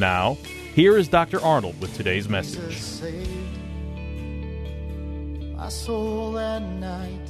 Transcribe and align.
Now, 0.00 0.38
here 0.74 0.96
is 0.96 1.08
Dr. 1.08 1.42
Arnold 1.42 1.78
with 1.78 1.94
today's 1.94 2.26
message. 2.26 2.78
saved 2.78 3.28
my 5.54 5.68
soul 5.68 6.32
that 6.32 6.62
night 6.62 7.28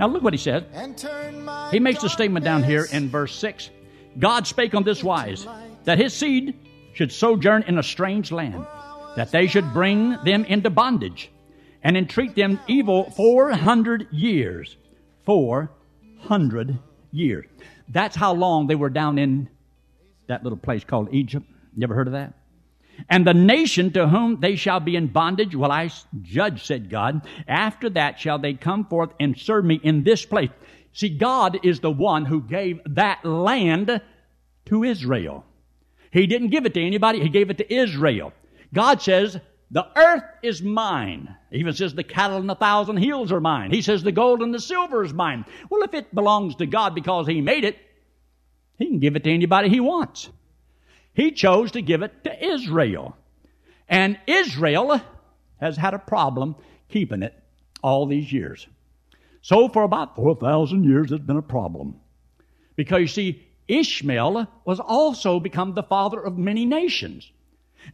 Now 0.00 0.08
look 0.08 0.24
what 0.24 0.32
he 0.32 0.38
said. 0.38 0.66
and 0.72 0.98
turned 0.98 1.44
my 1.44 1.70
He 1.70 1.78
makes 1.78 2.02
a 2.02 2.08
statement 2.08 2.44
down 2.44 2.64
here 2.64 2.88
in 2.90 3.08
verse 3.08 3.32
6. 3.36 3.70
God 4.18 4.48
spake 4.48 4.74
on 4.74 4.82
this 4.82 5.04
wise, 5.04 5.46
that 5.84 5.98
his 5.98 6.12
seed 6.12 6.58
should 6.94 7.12
sojourn 7.12 7.62
in 7.68 7.78
a 7.78 7.82
strange 7.84 8.32
land, 8.32 8.66
that 9.14 9.30
they 9.30 9.46
should 9.46 9.72
bring 9.72 10.16
them 10.24 10.44
into 10.46 10.68
bondage, 10.68 11.30
and 11.84 11.96
entreat 11.96 12.34
them 12.34 12.58
evil 12.66 13.10
400 13.10 14.08
years. 14.10 14.76
400 15.24 16.76
years. 17.12 17.46
That's 17.88 18.16
how 18.16 18.34
long 18.34 18.66
they 18.66 18.74
were 18.74 18.90
down 18.90 19.16
in 19.16 19.48
that 20.28 20.42
little 20.42 20.58
place 20.58 20.84
called 20.84 21.12
Egypt. 21.12 21.46
You 21.76 21.84
ever 21.84 21.94
heard 21.94 22.08
of 22.08 22.12
that? 22.14 22.34
And 23.08 23.26
the 23.26 23.34
nation 23.34 23.92
to 23.92 24.08
whom 24.08 24.40
they 24.40 24.56
shall 24.56 24.80
be 24.80 24.96
in 24.96 25.08
bondage 25.08 25.54
will 25.54 25.70
I 25.70 25.90
judge, 26.22 26.64
said 26.64 26.88
God. 26.88 27.26
After 27.46 27.90
that 27.90 28.18
shall 28.18 28.38
they 28.38 28.54
come 28.54 28.86
forth 28.86 29.10
and 29.20 29.38
serve 29.38 29.64
me 29.64 29.78
in 29.82 30.02
this 30.02 30.24
place. 30.24 30.50
See, 30.92 31.10
God 31.10 31.58
is 31.62 31.80
the 31.80 31.90
one 31.90 32.24
who 32.24 32.40
gave 32.40 32.80
that 32.86 33.24
land 33.24 34.00
to 34.66 34.84
Israel. 34.84 35.44
He 36.10 36.26
didn't 36.26 36.48
give 36.48 36.64
it 36.64 36.74
to 36.74 36.82
anybody, 36.82 37.20
He 37.20 37.28
gave 37.28 37.50
it 37.50 37.58
to 37.58 37.74
Israel. 37.74 38.32
God 38.72 39.02
says, 39.02 39.38
the 39.70 39.86
earth 39.96 40.22
is 40.42 40.62
mine. 40.62 41.34
He 41.50 41.58
even 41.58 41.74
says 41.74 41.94
the 41.94 42.04
cattle 42.04 42.36
on 42.36 42.48
a 42.48 42.54
thousand 42.54 42.98
hills 42.98 43.32
are 43.32 43.40
mine. 43.40 43.72
He 43.72 43.82
says 43.82 44.02
the 44.02 44.12
gold 44.12 44.40
and 44.40 44.54
the 44.54 44.60
silver 44.60 45.02
is 45.04 45.12
mine. 45.12 45.44
Well, 45.68 45.82
if 45.82 45.92
it 45.92 46.14
belongs 46.14 46.54
to 46.56 46.66
God 46.66 46.94
because 46.94 47.26
He 47.26 47.40
made 47.40 47.64
it, 47.64 47.76
He 48.78 48.86
can 48.86 48.98
give 48.98 49.16
it 49.16 49.24
to 49.24 49.32
anybody 49.32 49.68
He 49.68 49.80
wants. 49.80 50.28
He 51.14 51.32
chose 51.32 51.72
to 51.72 51.82
give 51.82 52.02
it 52.02 52.24
to 52.24 52.46
Israel. 52.46 53.16
And 53.88 54.18
Israel 54.26 55.00
has 55.60 55.76
had 55.76 55.94
a 55.94 55.98
problem 55.98 56.56
keeping 56.88 57.22
it 57.22 57.34
all 57.82 58.06
these 58.06 58.32
years. 58.32 58.66
So 59.40 59.68
for 59.68 59.84
about 59.84 60.16
4,000 60.16 60.84
years, 60.84 61.12
it's 61.12 61.24
been 61.24 61.36
a 61.36 61.42
problem. 61.42 62.00
Because 62.74 63.00
you 63.00 63.06
see, 63.06 63.46
Ishmael 63.68 64.46
was 64.64 64.80
also 64.80 65.40
become 65.40 65.74
the 65.74 65.82
father 65.82 66.20
of 66.20 66.36
many 66.36 66.66
nations. 66.66 67.30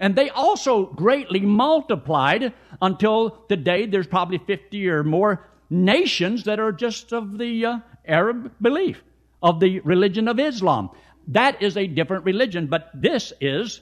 And 0.01 0.17
they 0.17 0.31
also 0.31 0.87
greatly 0.87 1.41
multiplied 1.41 2.53
until 2.81 3.31
today 3.49 3.87
there's 3.87 4.07
probably 4.07 4.39
50 4.39 4.89
or 4.89 5.05
more 5.05 5.47
nations 5.71 6.45
that 6.45 6.61
are 6.61 6.73
just 6.73 7.13
of 7.13 7.39
the 7.39 7.67
uh, 7.67 7.79
Arab 8.07 8.53
belief, 8.61 9.03
of 9.43 9.61
the 9.61 9.81
religion 9.81 10.29
of 10.29 10.39
Islam. 10.39 10.91
That 11.29 11.63
is 11.63 11.77
a 11.77 11.87
different 11.87 12.25
religion, 12.25 12.67
but 12.67 12.91
this 12.95 13.33
is 13.41 13.81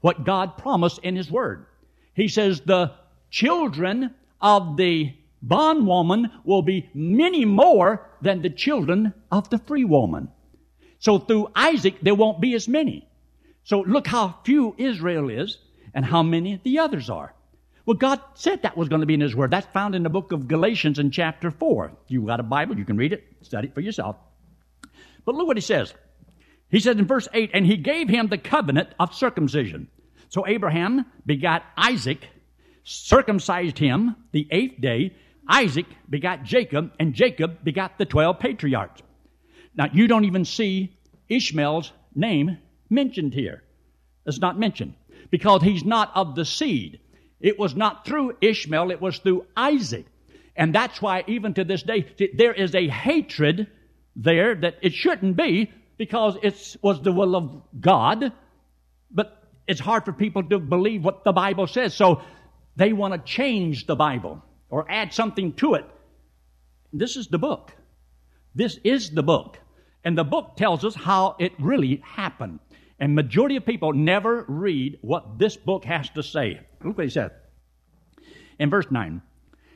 what 0.00 0.24
God 0.24 0.56
promised 0.56 1.00
in 1.02 1.16
His 1.16 1.30
Word. 1.30 1.66
He 2.14 2.28
says, 2.28 2.60
the 2.60 2.92
children 3.30 4.14
of 4.40 4.76
the 4.76 5.12
bondwoman 5.42 6.30
will 6.44 6.62
be 6.62 6.88
many 6.94 7.44
more 7.44 8.08
than 8.20 8.42
the 8.42 8.50
children 8.50 9.12
of 9.30 9.50
the 9.50 9.58
free 9.58 9.84
woman. 9.84 10.28
So 10.98 11.18
through 11.18 11.50
Isaac, 11.54 11.96
there 12.02 12.14
won't 12.14 12.40
be 12.40 12.54
as 12.54 12.68
many. 12.68 13.06
So 13.64 13.80
look 13.80 14.06
how 14.06 14.36
few 14.44 14.74
Israel 14.78 15.28
is 15.28 15.58
and 15.92 16.04
how 16.04 16.22
many 16.22 16.60
the 16.62 16.78
others 16.78 17.10
are. 17.10 17.34
Well, 17.84 17.96
God 17.96 18.20
said 18.34 18.62
that 18.62 18.76
was 18.76 18.88
going 18.88 19.00
to 19.00 19.06
be 19.06 19.14
in 19.14 19.20
His 19.20 19.36
Word. 19.36 19.50
That's 19.50 19.66
found 19.68 19.94
in 19.94 20.02
the 20.02 20.08
book 20.08 20.32
of 20.32 20.48
Galatians 20.48 20.98
in 20.98 21.10
chapter 21.10 21.50
4. 21.50 21.92
You 22.08 22.22
got 22.22 22.40
a 22.40 22.44
Bible, 22.44 22.78
you 22.78 22.84
can 22.84 22.96
read 22.96 23.12
it, 23.12 23.24
study 23.42 23.68
it 23.68 23.74
for 23.74 23.80
yourself. 23.80 24.16
But 25.26 25.34
look 25.34 25.46
what 25.46 25.58
He 25.58 25.60
says. 25.60 25.92
He 26.70 26.80
says 26.80 26.96
in 26.96 27.06
verse 27.06 27.28
8, 27.34 27.50
and 27.52 27.66
He 27.66 27.76
gave 27.76 28.08
him 28.08 28.28
the 28.28 28.38
covenant 28.38 28.88
of 28.98 29.14
circumcision. 29.14 29.88
So 30.28 30.46
Abraham 30.46 31.04
begot 31.24 31.62
Isaac, 31.76 32.26
circumcised 32.84 33.78
him 33.78 34.16
the 34.32 34.46
eighth 34.50 34.80
day. 34.80 35.14
Isaac 35.48 35.86
begot 36.08 36.42
Jacob, 36.44 36.92
and 36.98 37.14
Jacob 37.14 37.62
begot 37.62 37.98
the 37.98 38.04
12 38.04 38.38
patriarchs. 38.38 39.02
Now, 39.76 39.88
you 39.92 40.08
don't 40.08 40.24
even 40.24 40.44
see 40.44 40.96
Ishmael's 41.28 41.92
name 42.14 42.58
mentioned 42.90 43.34
here. 43.34 43.62
It's 44.24 44.40
not 44.40 44.58
mentioned 44.58 44.94
because 45.30 45.62
he's 45.62 45.84
not 45.84 46.10
of 46.14 46.34
the 46.34 46.44
seed. 46.44 47.00
It 47.40 47.58
was 47.58 47.76
not 47.76 48.04
through 48.04 48.36
Ishmael, 48.40 48.90
it 48.90 49.00
was 49.00 49.18
through 49.18 49.46
Isaac. 49.56 50.06
And 50.56 50.74
that's 50.74 51.02
why, 51.02 51.22
even 51.26 51.54
to 51.54 51.64
this 51.64 51.82
day, 51.82 52.06
there 52.34 52.54
is 52.54 52.74
a 52.74 52.88
hatred 52.88 53.66
there 54.16 54.54
that 54.54 54.76
it 54.82 54.94
shouldn't 54.94 55.36
be 55.36 55.70
because 55.98 56.36
it 56.42 56.76
was 56.82 57.00
the 57.02 57.12
will 57.12 57.36
of 57.36 57.62
God. 57.78 58.32
But 59.10 59.42
it's 59.68 59.80
hard 59.80 60.04
for 60.04 60.12
people 60.12 60.42
to 60.44 60.58
believe 60.58 61.04
what 61.04 61.22
the 61.22 61.32
Bible 61.32 61.66
says. 61.66 61.94
So 61.94 62.22
they 62.74 62.92
want 62.92 63.14
to 63.14 63.20
change 63.20 63.86
the 63.86 63.94
Bible 63.94 64.42
or 64.68 64.90
add 64.90 65.12
something 65.12 65.52
to 65.54 65.74
it. 65.74 65.84
This 66.92 67.16
is 67.16 67.28
the 67.28 67.38
book. 67.38 67.72
This 68.54 68.78
is 68.82 69.10
the 69.10 69.22
book. 69.22 69.58
And 70.02 70.16
the 70.16 70.24
book 70.24 70.56
tells 70.56 70.84
us 70.84 70.94
how 70.94 71.36
it 71.38 71.52
really 71.58 72.02
happened. 72.04 72.60
And 72.98 73.14
majority 73.14 73.56
of 73.56 73.66
people 73.66 73.92
never 73.92 74.44
read 74.48 74.98
what 75.02 75.38
this 75.38 75.56
book 75.56 75.84
has 75.84 76.08
to 76.10 76.22
say. 76.22 76.60
Look 76.82 76.96
what 76.96 77.04
he 77.04 77.10
said. 77.10 77.32
In 78.58 78.70
verse 78.70 78.86
9, 78.90 79.20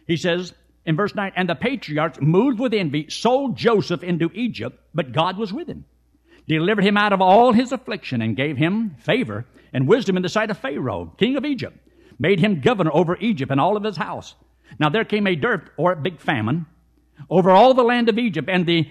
he 0.07 0.17
says, 0.17 0.55
in 0.87 0.97
verse 0.97 1.15
9, 1.15 1.33
and 1.37 1.49
the 1.49 1.55
patriarchs, 1.55 2.21
moved 2.21 2.59
with 2.59 2.75
envy, 2.75 3.09
sold 3.09 3.57
Joseph 3.57 4.03
into 4.03 4.31
Egypt, 4.35 4.79
but 4.95 5.13
God 5.13 5.37
was 5.37 5.53
with 5.53 5.69
him, 5.69 5.85
delivered 6.49 6.85
him 6.85 6.97
out 6.97 7.13
of 7.13 7.21
all 7.21 7.53
his 7.53 7.73
affliction, 7.73 8.23
and 8.23 8.37
gave 8.37 8.57
him 8.57 8.97
favor 9.01 9.47
and 9.73 9.87
wisdom 9.87 10.17
in 10.17 10.23
the 10.23 10.29
sight 10.29 10.51
of 10.51 10.59
Pharaoh, 10.59 11.13
king 11.19 11.37
of 11.37 11.45
Egypt, 11.45 11.77
made 12.19 12.41
him 12.41 12.61
governor 12.61 12.91
over 12.93 13.17
Egypt 13.19 13.51
and 13.53 13.61
all 13.61 13.77
of 13.77 13.85
his 13.85 13.97
house. 13.97 14.35
Now 14.79 14.89
there 14.89 15.05
came 15.05 15.27
a 15.27 15.37
dearth 15.37 15.69
or 15.77 15.93
a 15.93 15.97
big 15.97 16.21
famine 16.21 16.67
over 17.29 17.51
all 17.51 17.75
the 17.75 17.83
land 17.83 18.09
of 18.09 18.19
Egypt 18.19 18.49
and 18.51 18.67
the 18.67 18.89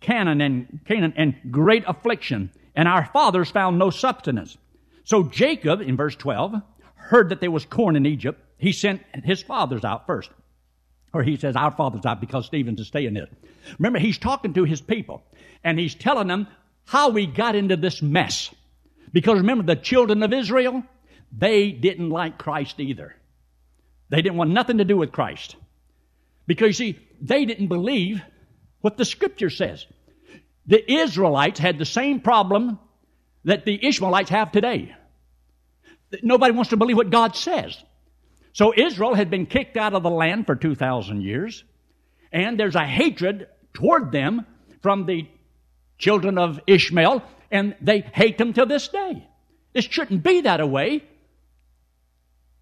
Canaan 0.00 0.40
and 0.40 0.80
Canaan 0.86 1.14
and 1.16 1.34
great 1.50 1.84
affliction, 1.86 2.50
and 2.74 2.88
our 2.88 3.06
fathers 3.06 3.50
found 3.50 3.78
no 3.78 3.90
substance. 3.90 4.56
So 5.04 5.22
Jacob, 5.22 5.80
in 5.80 5.96
verse 5.96 6.16
12, 6.16 6.54
heard 6.94 7.28
that 7.28 7.40
there 7.40 7.50
was 7.50 7.64
corn 7.64 7.96
in 7.96 8.06
Egypt. 8.06 8.40
He 8.58 8.72
sent 8.72 9.02
his 9.24 9.42
fathers 9.42 9.84
out 9.84 10.06
first. 10.06 10.30
Or 11.16 11.22
he 11.22 11.38
says, 11.38 11.56
Our 11.56 11.70
fathers 11.70 12.04
out 12.04 12.20
because 12.20 12.44
Stephen's 12.44 12.78
is 12.78 12.88
staying 12.88 13.14
there. 13.14 13.28
Remember, 13.78 13.98
he's 13.98 14.18
talking 14.18 14.52
to 14.52 14.64
his 14.64 14.82
people, 14.82 15.22
and 15.64 15.78
he's 15.78 15.94
telling 15.94 16.28
them 16.28 16.46
how 16.84 17.08
we 17.08 17.26
got 17.26 17.56
into 17.56 17.74
this 17.74 18.02
mess. 18.02 18.54
Because 19.14 19.38
remember, 19.38 19.64
the 19.64 19.80
children 19.80 20.22
of 20.22 20.34
Israel, 20.34 20.82
they 21.32 21.72
didn't 21.72 22.10
like 22.10 22.36
Christ 22.36 22.80
either. 22.80 23.16
They 24.10 24.20
didn't 24.20 24.36
want 24.36 24.50
nothing 24.50 24.76
to 24.76 24.84
do 24.84 24.98
with 24.98 25.10
Christ. 25.10 25.56
Because 26.46 26.78
you 26.78 26.92
see, 26.92 26.98
they 27.22 27.46
didn't 27.46 27.68
believe 27.68 28.20
what 28.82 28.98
the 28.98 29.06
scripture 29.06 29.48
says. 29.48 29.86
The 30.66 30.92
Israelites 31.00 31.58
had 31.58 31.78
the 31.78 31.86
same 31.86 32.20
problem 32.20 32.78
that 33.44 33.64
the 33.64 33.86
Ishmaelites 33.86 34.28
have 34.28 34.52
today. 34.52 34.94
Nobody 36.22 36.52
wants 36.52 36.70
to 36.70 36.76
believe 36.76 36.98
what 36.98 37.08
God 37.08 37.34
says. 37.34 37.82
So 38.56 38.72
Israel 38.74 39.12
had 39.12 39.28
been 39.28 39.44
kicked 39.44 39.76
out 39.76 39.92
of 39.92 40.02
the 40.02 40.08
land 40.08 40.46
for 40.46 40.56
2,000 40.56 41.20
years, 41.20 41.62
and 42.32 42.58
there's 42.58 42.74
a 42.74 42.86
hatred 42.86 43.48
toward 43.74 44.12
them 44.12 44.46
from 44.80 45.04
the 45.04 45.28
children 45.98 46.38
of 46.38 46.58
Ishmael, 46.66 47.22
and 47.50 47.76
they 47.82 48.00
hate 48.00 48.38
them 48.38 48.54
to 48.54 48.64
this 48.64 48.88
day. 48.88 49.28
It 49.74 49.92
shouldn't 49.92 50.22
be 50.22 50.40
that 50.40 50.66
way. 50.70 51.04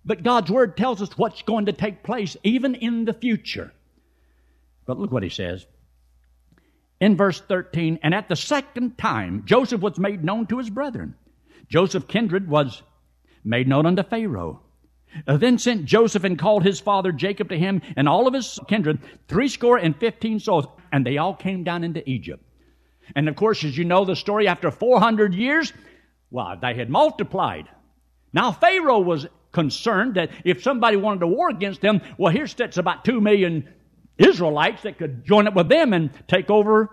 But 0.05 0.25
God's 0.25 0.51
Word 0.51 0.77
tells 0.77 1.01
us 1.01 1.17
what's 1.17 1.43
going 1.43 1.67
to 1.67 1.73
take 1.73 2.03
place 2.03 2.37
even 2.43 2.75
in 2.75 3.05
the 3.05 3.15
future. 3.15 3.73
But 4.87 4.99
look 4.99 5.13
what 5.13 5.23
he 5.23 5.29
says. 5.29 5.65
In 6.99 7.17
verse 7.17 7.41
13, 7.41 8.01
and 8.03 8.13
at 8.13 8.29
the 8.29 8.35
second 8.35 8.99
time, 8.99 9.45
Joseph 9.45 9.81
was 9.81 9.97
made 9.97 10.25
known 10.25 10.49
to 10.49 10.59
his 10.59 10.71
brethren. 10.71 11.15
Joseph's 11.69 12.07
kindred 12.09 12.49
was 12.49 12.83
made 13.45 13.69
known 13.69 13.87
unto 13.87 14.03
Pharaoh. 14.03 14.61
Uh, 15.27 15.37
then 15.37 15.59
sent 15.59 15.85
Joseph 15.85 16.25
and 16.25 16.39
called 16.39 16.65
his 16.65 16.81
father 16.81 17.13
Jacob 17.13 17.49
to 17.51 17.59
him 17.59 17.83
and 17.97 18.09
all 18.09 18.27
of 18.27 18.35
his 18.35 18.59
kindred, 18.69 18.99
threescore 19.29 19.79
and 19.79 19.97
fifteen 19.97 20.41
souls, 20.41 20.67
and 20.93 21.07
they 21.07 21.19
all 21.19 21.35
came 21.35 21.65
down 21.65 21.85
into 21.85 22.09
Egypt. 22.09 22.43
And 23.15 23.29
of 23.29 23.37
course, 23.37 23.65
as 23.65 23.77
you 23.77 23.85
know 23.85 24.05
the 24.05 24.17
story, 24.17 24.49
after 24.49 24.71
400 24.71 25.35
years, 25.35 25.73
well, 26.31 26.57
they 26.61 26.75
had 26.75 26.91
multiplied. 26.91 27.69
Now 28.33 28.51
Pharaoh 28.51 29.01
was 29.01 29.27
concerned 29.53 30.15
that 30.15 30.31
if 30.45 30.63
somebody 30.63 30.97
wanted 30.97 31.21
to 31.21 31.27
war 31.27 31.49
against 31.49 31.81
them, 31.81 32.01
well, 32.19 32.33
here 32.33 32.47
sits 32.47 32.77
about 32.77 33.05
two 33.05 33.21
million 33.21 33.69
Israelites 34.19 34.83
that 34.83 34.99
could 34.99 35.25
join 35.25 35.47
up 35.47 35.55
with 35.55 35.69
them 35.69 35.93
and 35.93 36.11
take 36.29 36.51
over 36.51 36.91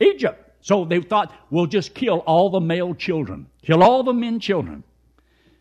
Egypt. 0.00 0.44
So 0.60 0.84
they 0.84 1.00
thought, 1.00 1.32
we'll 1.50 1.66
just 1.66 1.94
kill 1.94 2.18
all 2.20 2.50
the 2.50 2.60
male 2.60 2.94
children, 2.94 3.46
kill 3.62 3.82
all 3.82 4.02
the 4.02 4.12
men 4.12 4.40
children. 4.40 4.82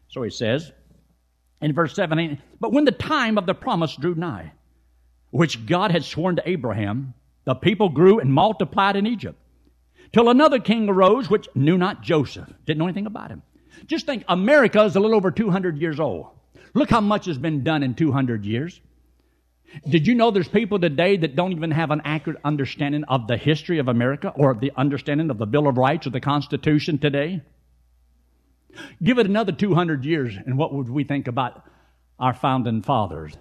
So 0.07 0.23
he 0.23 0.29
says 0.29 0.71
in 1.61 1.73
verse 1.73 1.95
17, 1.95 2.41
But 2.59 2.71
when 2.71 2.85
the 2.85 2.91
time 2.91 3.37
of 3.37 3.45
the 3.45 3.53
promise 3.53 3.95
drew 3.95 4.15
nigh, 4.15 4.53
which 5.31 5.65
God 5.65 5.91
had 5.91 6.03
sworn 6.03 6.35
to 6.37 6.49
Abraham, 6.49 7.13
the 7.45 7.55
people 7.55 7.89
grew 7.89 8.19
and 8.19 8.33
multiplied 8.33 8.95
in 8.95 9.07
Egypt. 9.07 9.39
Till 10.13 10.29
another 10.29 10.59
king 10.59 10.87
arose 10.87 11.29
which 11.29 11.47
knew 11.55 11.77
not 11.77 12.01
Joseph, 12.01 12.51
didn't 12.65 12.79
know 12.79 12.85
anything 12.85 13.05
about 13.05 13.29
him. 13.29 13.41
Just 13.85 14.05
think, 14.05 14.23
America 14.27 14.83
is 14.83 14.95
a 14.95 14.99
little 14.99 15.15
over 15.15 15.31
200 15.31 15.77
years 15.77 15.99
old. 15.99 16.27
Look 16.73 16.89
how 16.89 17.01
much 17.01 17.25
has 17.25 17.37
been 17.37 17.63
done 17.63 17.83
in 17.83 17.93
200 17.93 18.45
years. 18.45 18.79
Did 19.87 20.07
you 20.07 20.15
know 20.15 20.31
there's 20.31 20.47
people 20.47 20.79
today 20.79 21.17
that 21.17 21.35
don't 21.35 21.51
even 21.51 21.71
have 21.71 21.91
an 21.91 22.01
accurate 22.05 22.39
understanding 22.43 23.03
of 23.03 23.27
the 23.27 23.37
history 23.37 23.79
of 23.79 23.87
America 23.87 24.31
or 24.35 24.53
the 24.53 24.71
understanding 24.75 25.29
of 25.29 25.37
the 25.37 25.45
Bill 25.45 25.67
of 25.67 25.77
Rights 25.77 26.07
or 26.07 26.11
the 26.11 26.21
Constitution 26.21 26.97
today? 26.97 27.41
Give 29.01 29.17
it 29.19 29.25
another 29.25 29.51
200 29.51 30.05
years, 30.05 30.35
and 30.45 30.57
what 30.57 30.73
would 30.73 30.89
we 30.89 31.03
think 31.03 31.27
about 31.27 31.63
our 32.19 32.33
founding 32.33 32.81
fathers? 32.81 33.33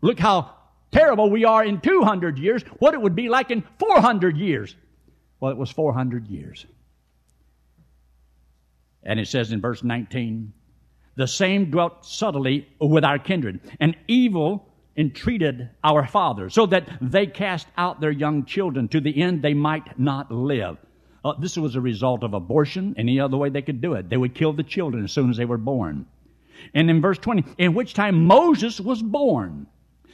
Look 0.00 0.18
how 0.18 0.54
terrible 0.90 1.30
we 1.30 1.44
are 1.44 1.64
in 1.64 1.80
200 1.80 2.38
years, 2.38 2.62
what 2.78 2.94
it 2.94 3.00
would 3.00 3.14
be 3.14 3.28
like 3.28 3.50
in 3.50 3.62
400 3.78 4.36
years. 4.36 4.74
Well, 5.40 5.50
it 5.50 5.56
was 5.56 5.70
400 5.70 6.28
years. 6.28 6.66
And 9.02 9.18
it 9.20 9.28
says 9.28 9.52
in 9.52 9.60
verse 9.60 9.82
19, 9.82 10.52
the 11.16 11.26
same 11.26 11.70
dwelt 11.70 12.04
subtly 12.04 12.68
with 12.80 13.04
our 13.04 13.18
kindred, 13.18 13.60
and 13.80 13.96
evil 14.06 14.68
entreated 14.96 15.70
our 15.84 16.06
fathers, 16.06 16.54
so 16.54 16.66
that 16.66 16.88
they 17.00 17.26
cast 17.26 17.68
out 17.76 18.00
their 18.00 18.10
young 18.10 18.44
children 18.44 18.88
to 18.88 19.00
the 19.00 19.22
end 19.22 19.42
they 19.42 19.54
might 19.54 19.98
not 19.98 20.30
live. 20.30 20.76
Uh, 21.24 21.34
this 21.38 21.56
was 21.56 21.74
a 21.74 21.80
result 21.80 22.22
of 22.22 22.34
abortion, 22.34 22.94
any 22.96 23.18
other 23.18 23.36
way 23.36 23.48
they 23.48 23.62
could 23.62 23.80
do 23.80 23.94
it. 23.94 24.08
They 24.08 24.16
would 24.16 24.34
kill 24.34 24.52
the 24.52 24.62
children 24.62 25.04
as 25.04 25.12
soon 25.12 25.30
as 25.30 25.36
they 25.36 25.44
were 25.44 25.58
born. 25.58 26.06
And 26.74 26.90
in 26.90 27.00
verse 27.00 27.18
20, 27.18 27.44
in 27.58 27.74
which 27.74 27.94
time 27.94 28.24
Moses 28.24 28.80
was 28.80 29.02
born 29.02 29.66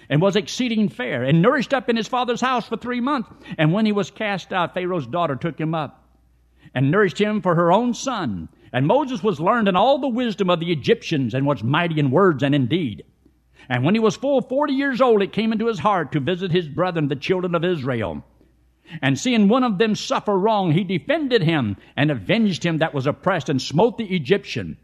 and 0.09 0.21
was 0.21 0.37
exceeding 0.37 0.89
fair 0.89 1.23
and 1.23 1.43
nourished 1.43 1.75
up 1.75 1.89
in 1.89 1.97
his 1.97 2.09
father's 2.09 2.41
house 2.41 2.69
for 2.69 2.77
three 2.77 3.01
months. 3.01 3.31
And 3.59 3.73
when 3.73 3.87
he 3.87 3.93
was 3.93 4.11
cast 4.11 4.53
out, 4.53 4.75
Pharaoh's 4.75 5.07
daughter 5.07 5.37
took 5.37 5.59
him 5.59 5.75
up 5.75 6.05
and 6.75 6.91
nourished 6.91 7.21
him 7.21 7.41
for 7.41 7.55
her 7.55 7.73
own 7.73 7.95
son. 7.95 8.49
And 8.73 8.87
Moses 8.87 9.23
was 9.23 9.41
learned 9.41 9.69
in 9.69 9.77
all 9.77 9.99
the 9.99 10.09
wisdom 10.09 10.51
of 10.51 10.61
the 10.61 10.73
Egyptians 10.73 11.35
and 11.35 11.47
was 11.47 11.63
mighty 11.63 11.99
in 12.01 12.11
words 12.11 12.43
and 12.43 12.55
in 12.55 12.67
deed. 12.67 13.05
And 13.69 13.85
when 13.85 13.95
he 13.95 14.01
was 14.01 14.17
full 14.17 14.43
forty 14.43 14.75
years 14.75 15.01
old, 15.01 15.23
it 15.23 15.33
came 15.33 15.53
into 15.53 15.69
his 15.69 15.79
heart 15.79 16.13
to 16.13 16.21
visit 16.21 16.51
his 16.51 16.69
brethren, 16.69 17.09
the 17.09 17.17
children 17.17 17.55
of 17.55 17.65
Israel. 17.65 18.23
And 19.01 19.19
seeing 19.19 19.49
one 19.49 19.65
of 19.65 19.79
them 19.79 19.95
suffer 19.95 20.39
wrong, 20.39 20.73
he 20.73 20.85
defended 20.85 21.43
him 21.43 21.77
and 21.97 22.11
avenged 22.11 22.65
him 22.65 22.79
that 22.79 22.95
was 22.95 23.07
oppressed 23.07 23.49
and 23.49 23.61
smote 23.61 23.99
the 23.99 24.15
Egyptian. 24.15 24.77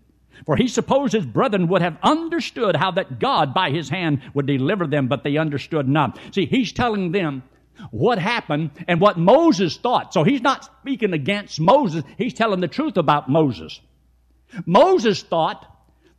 For 0.46 0.56
he 0.56 0.68
supposed 0.68 1.12
his 1.12 1.26
brethren 1.26 1.68
would 1.68 1.82
have 1.82 1.98
understood 2.02 2.76
how 2.76 2.92
that 2.92 3.18
God 3.18 3.52
by 3.52 3.70
his 3.70 3.88
hand 3.88 4.22
would 4.34 4.46
deliver 4.46 4.86
them, 4.86 5.06
but 5.06 5.22
they 5.22 5.36
understood 5.36 5.88
not. 5.88 6.18
See, 6.32 6.46
he's 6.46 6.72
telling 6.72 7.12
them 7.12 7.42
what 7.90 8.18
happened 8.18 8.70
and 8.88 9.00
what 9.00 9.18
Moses 9.18 9.76
thought. 9.76 10.12
So 10.14 10.24
he's 10.24 10.42
not 10.42 10.64
speaking 10.64 11.12
against 11.12 11.60
Moses, 11.60 12.04
he's 12.16 12.34
telling 12.34 12.60
the 12.60 12.68
truth 12.68 12.96
about 12.96 13.28
Moses. 13.28 13.80
Moses 14.66 15.22
thought 15.22 15.69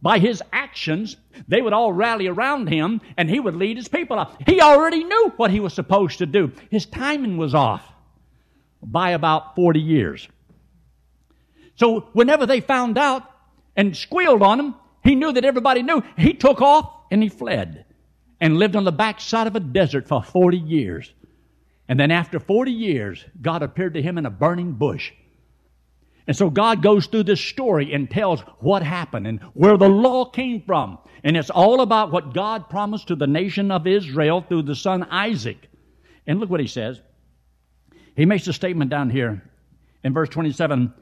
by 0.01 0.17
his 0.19 0.41
actions, 0.51 1.15
they 1.47 1.61
would 1.61 1.73
all 1.73 1.93
rally 1.93 2.27
around 2.27 2.67
him 2.67 3.01
and 3.17 3.29
he 3.29 3.39
would 3.39 3.55
lead 3.55 3.77
his 3.77 3.87
people 3.87 4.17
up. 4.17 4.41
He 4.47 4.59
already 4.59 5.03
knew 5.03 5.33
what 5.37 5.51
he 5.51 5.59
was 5.59 5.73
supposed 5.73 6.19
to 6.19 6.25
do. 6.25 6.51
His 6.69 6.85
timing 6.85 7.37
was 7.37 7.53
off 7.53 7.83
by 8.81 9.11
about 9.11 9.55
40 9.55 9.79
years. 9.79 10.27
So 11.75 12.01
whenever 12.13 12.45
they 12.45 12.61
found 12.61 12.97
out 12.97 13.23
and 13.75 13.95
squealed 13.95 14.41
on 14.41 14.59
him, 14.59 14.75
he 15.03 15.15
knew 15.15 15.31
that 15.31 15.45
everybody 15.45 15.83
knew. 15.83 16.03
He 16.17 16.33
took 16.33 16.61
off 16.61 16.91
and 17.11 17.21
he 17.21 17.29
fled 17.29 17.85
and 18.39 18.57
lived 18.57 18.75
on 18.75 18.83
the 18.83 18.91
backside 18.91 19.47
of 19.47 19.55
a 19.55 19.59
desert 19.59 20.07
for 20.07 20.23
40 20.23 20.57
years. 20.57 21.13
And 21.87 21.99
then 21.99 22.09
after 22.09 22.39
40 22.39 22.71
years, 22.71 23.23
God 23.39 23.61
appeared 23.61 23.93
to 23.95 24.01
him 24.01 24.17
in 24.17 24.25
a 24.25 24.31
burning 24.31 24.73
bush 24.73 25.11
and 26.27 26.35
so 26.35 26.49
God 26.49 26.83
goes 26.83 27.07
through 27.07 27.23
this 27.23 27.41
story 27.41 27.93
and 27.93 28.09
tells 28.09 28.41
what 28.59 28.83
happened 28.83 29.27
and 29.27 29.39
where 29.53 29.77
the 29.77 29.89
law 29.89 30.25
came 30.25 30.61
from. 30.61 30.99
And 31.23 31.35
it's 31.35 31.49
all 31.49 31.81
about 31.81 32.11
what 32.11 32.33
God 32.33 32.69
promised 32.69 33.07
to 33.07 33.15
the 33.15 33.27
nation 33.27 33.71
of 33.71 33.87
Israel 33.87 34.41
through 34.41 34.63
the 34.63 34.75
son 34.75 35.03
Isaac. 35.03 35.69
And 36.27 36.39
look 36.39 36.49
what 36.49 36.59
he 36.59 36.67
says. 36.67 37.01
He 38.15 38.25
makes 38.25 38.47
a 38.47 38.53
statement 38.53 38.91
down 38.91 39.09
here 39.09 39.41
in 40.03 40.13
verse 40.13 40.29
27. 40.29 40.93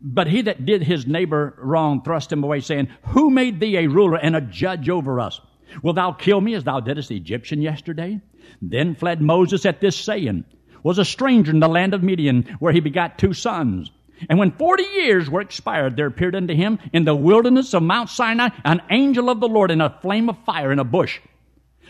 But 0.00 0.26
he 0.26 0.42
that 0.42 0.66
did 0.66 0.82
his 0.82 1.06
neighbor 1.06 1.54
wrong 1.58 2.02
thrust 2.02 2.32
him 2.32 2.44
away, 2.44 2.60
saying, 2.60 2.88
Who 3.08 3.30
made 3.30 3.60
thee 3.60 3.78
a 3.78 3.86
ruler 3.86 4.18
and 4.18 4.36
a 4.36 4.40
judge 4.40 4.88
over 4.88 5.20
us? 5.20 5.40
Wilt 5.82 5.96
thou 5.96 6.12
kill 6.12 6.40
me 6.40 6.54
as 6.54 6.64
thou 6.64 6.80
didst 6.80 7.08
the 7.08 7.16
Egyptian 7.16 7.62
yesterday? 7.62 8.20
Then 8.60 8.94
fled 8.94 9.20
Moses 9.22 9.64
at 9.64 9.80
this 9.80 9.96
saying, 9.96 10.44
was 10.84 10.98
a 10.98 11.04
stranger 11.04 11.50
in 11.50 11.60
the 11.60 11.68
land 11.68 11.94
of 11.94 12.02
Midian, 12.02 12.44
where 12.60 12.72
he 12.72 12.80
begot 12.80 13.18
two 13.18 13.32
sons. 13.32 13.90
And 14.28 14.38
when 14.38 14.52
forty 14.52 14.84
years 14.84 15.28
were 15.28 15.40
expired, 15.40 15.96
there 15.96 16.06
appeared 16.06 16.34
unto 16.34 16.54
him 16.54 16.78
in 16.92 17.04
the 17.04 17.14
wilderness 17.14 17.74
of 17.74 17.82
Mount 17.82 18.08
Sinai 18.08 18.50
an 18.64 18.82
angel 18.90 19.30
of 19.30 19.40
the 19.40 19.48
Lord 19.48 19.70
in 19.70 19.80
a 19.80 19.98
flame 20.00 20.28
of 20.28 20.38
fire 20.44 20.72
in 20.72 20.78
a 20.78 20.84
bush. 20.84 21.20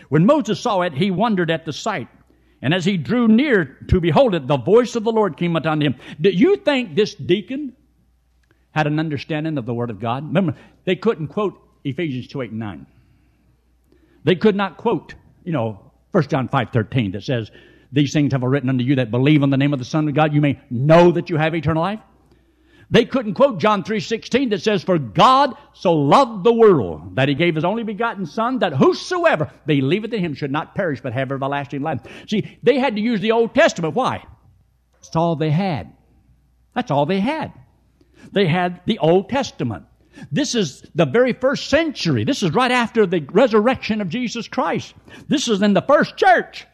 When 0.09 0.25
Moses 0.25 0.59
saw 0.59 0.81
it, 0.81 0.93
he 0.93 1.11
wondered 1.11 1.51
at 1.51 1.65
the 1.65 1.73
sight. 1.73 2.07
And 2.61 2.73
as 2.73 2.85
he 2.85 2.97
drew 2.97 3.27
near 3.27 3.77
to 3.89 3.99
behold 3.99 4.33
it, 4.33 4.47
the 4.47 4.57
voice 4.57 4.95
of 4.95 5.03
the 5.03 5.11
Lord 5.11 5.37
came 5.37 5.55
unto 5.55 5.69
him. 5.69 5.95
Do 6.19 6.29
you 6.29 6.57
think 6.57 6.95
this 6.95 7.13
deacon 7.13 7.75
had 8.71 8.87
an 8.87 8.99
understanding 8.99 9.57
of 9.57 9.65
the 9.65 9.73
Word 9.73 9.89
of 9.89 9.99
God? 9.99 10.25
Remember, 10.27 10.55
they 10.83 10.95
couldn't 10.95 11.27
quote 11.27 11.61
Ephesians 11.83 12.27
2, 12.27 12.41
8, 12.41 12.51
and 12.51 12.59
9. 12.59 12.85
They 14.23 14.35
could 14.35 14.55
not 14.55 14.77
quote, 14.77 15.13
you 15.43 15.51
know, 15.51 15.91
1 16.11 16.27
John 16.27 16.47
5, 16.47 16.69
13 16.71 17.11
that 17.11 17.23
says, 17.23 17.51
These 17.91 18.13
things 18.13 18.33
have 18.33 18.43
I 18.43 18.47
written 18.47 18.69
unto 18.69 18.83
you 18.83 18.95
that 18.95 19.11
believe 19.11 19.43
on 19.43 19.51
the 19.51 19.57
name 19.57 19.73
of 19.73 19.79
the 19.79 19.85
Son 19.85 20.07
of 20.07 20.15
God, 20.15 20.33
you 20.33 20.41
may 20.41 20.59
know 20.69 21.11
that 21.11 21.29
you 21.29 21.37
have 21.37 21.53
eternal 21.53 21.83
life. 21.83 21.99
They 22.89 23.05
couldn't 23.05 23.33
quote 23.33 23.59
John 23.59 23.83
3:16 23.83 24.49
that 24.49 24.61
says 24.61 24.83
for 24.83 24.99
God 24.99 25.55
so 25.73 25.93
loved 25.93 26.43
the 26.43 26.53
world 26.53 27.15
that 27.15 27.29
he 27.29 27.35
gave 27.35 27.55
his 27.55 27.65
only 27.65 27.83
begotten 27.83 28.25
son 28.25 28.59
that 28.59 28.73
whosoever 28.73 29.51
believeth 29.65 30.13
in 30.13 30.19
him 30.19 30.33
should 30.35 30.51
not 30.51 30.75
perish 30.75 31.01
but 31.01 31.13
have 31.13 31.31
everlasting 31.31 31.81
life. 31.81 32.01
See, 32.27 32.57
they 32.63 32.77
had 32.79 32.95
to 32.95 33.01
use 33.01 33.21
the 33.21 33.31
Old 33.31 33.55
Testament. 33.55 33.95
Why? 33.95 34.23
That's 34.93 35.15
all 35.15 35.35
they 35.35 35.51
had. 35.51 35.93
That's 36.73 36.91
all 36.91 37.05
they 37.05 37.19
had. 37.19 37.53
They 38.31 38.47
had 38.47 38.81
the 38.85 38.99
Old 38.99 39.29
Testament. 39.29 39.85
This 40.31 40.55
is 40.55 40.83
the 40.95 41.05
very 41.05 41.33
first 41.33 41.69
century. 41.69 42.23
This 42.23 42.43
is 42.43 42.51
right 42.51 42.71
after 42.71 43.05
the 43.05 43.21
resurrection 43.31 44.01
of 44.01 44.09
Jesus 44.09 44.47
Christ. 44.47 44.93
This 45.27 45.47
is 45.47 45.61
in 45.61 45.73
the 45.73 45.81
first 45.81 46.17
church. 46.17 46.65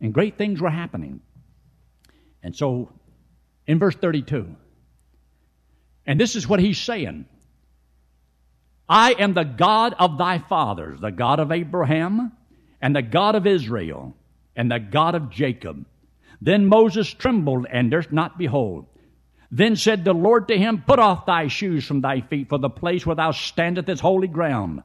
And 0.00 0.12
great 0.12 0.38
things 0.38 0.60
were 0.60 0.70
happening. 0.70 1.20
And 2.42 2.54
so 2.54 2.90
in 3.66 3.78
verse 3.78 3.94
32. 3.96 4.54
And 6.06 6.20
this 6.20 6.36
is 6.36 6.48
what 6.48 6.60
he's 6.60 6.78
saying 6.78 7.26
I 8.88 9.12
am 9.12 9.34
the 9.34 9.44
God 9.44 9.94
of 9.98 10.18
thy 10.18 10.38
fathers, 10.38 11.00
the 11.00 11.10
God 11.10 11.40
of 11.40 11.50
Abraham, 11.50 12.32
and 12.80 12.94
the 12.94 13.02
God 13.02 13.34
of 13.34 13.46
Israel, 13.46 14.14
and 14.54 14.70
the 14.70 14.78
God 14.78 15.14
of 15.14 15.30
Jacob. 15.30 15.86
Then 16.40 16.66
Moses 16.66 17.12
trembled 17.12 17.66
and 17.70 17.90
durst 17.90 18.12
not 18.12 18.36
behold. 18.36 18.86
Then 19.50 19.76
said 19.76 20.04
the 20.04 20.12
Lord 20.12 20.48
to 20.48 20.58
him, 20.58 20.82
Put 20.86 20.98
off 20.98 21.26
thy 21.26 21.48
shoes 21.48 21.86
from 21.86 22.00
thy 22.00 22.20
feet, 22.20 22.48
for 22.48 22.58
the 22.58 22.68
place 22.68 23.06
where 23.06 23.16
thou 23.16 23.30
standest 23.30 23.88
is 23.88 24.00
holy 24.00 24.28
ground. 24.28 24.82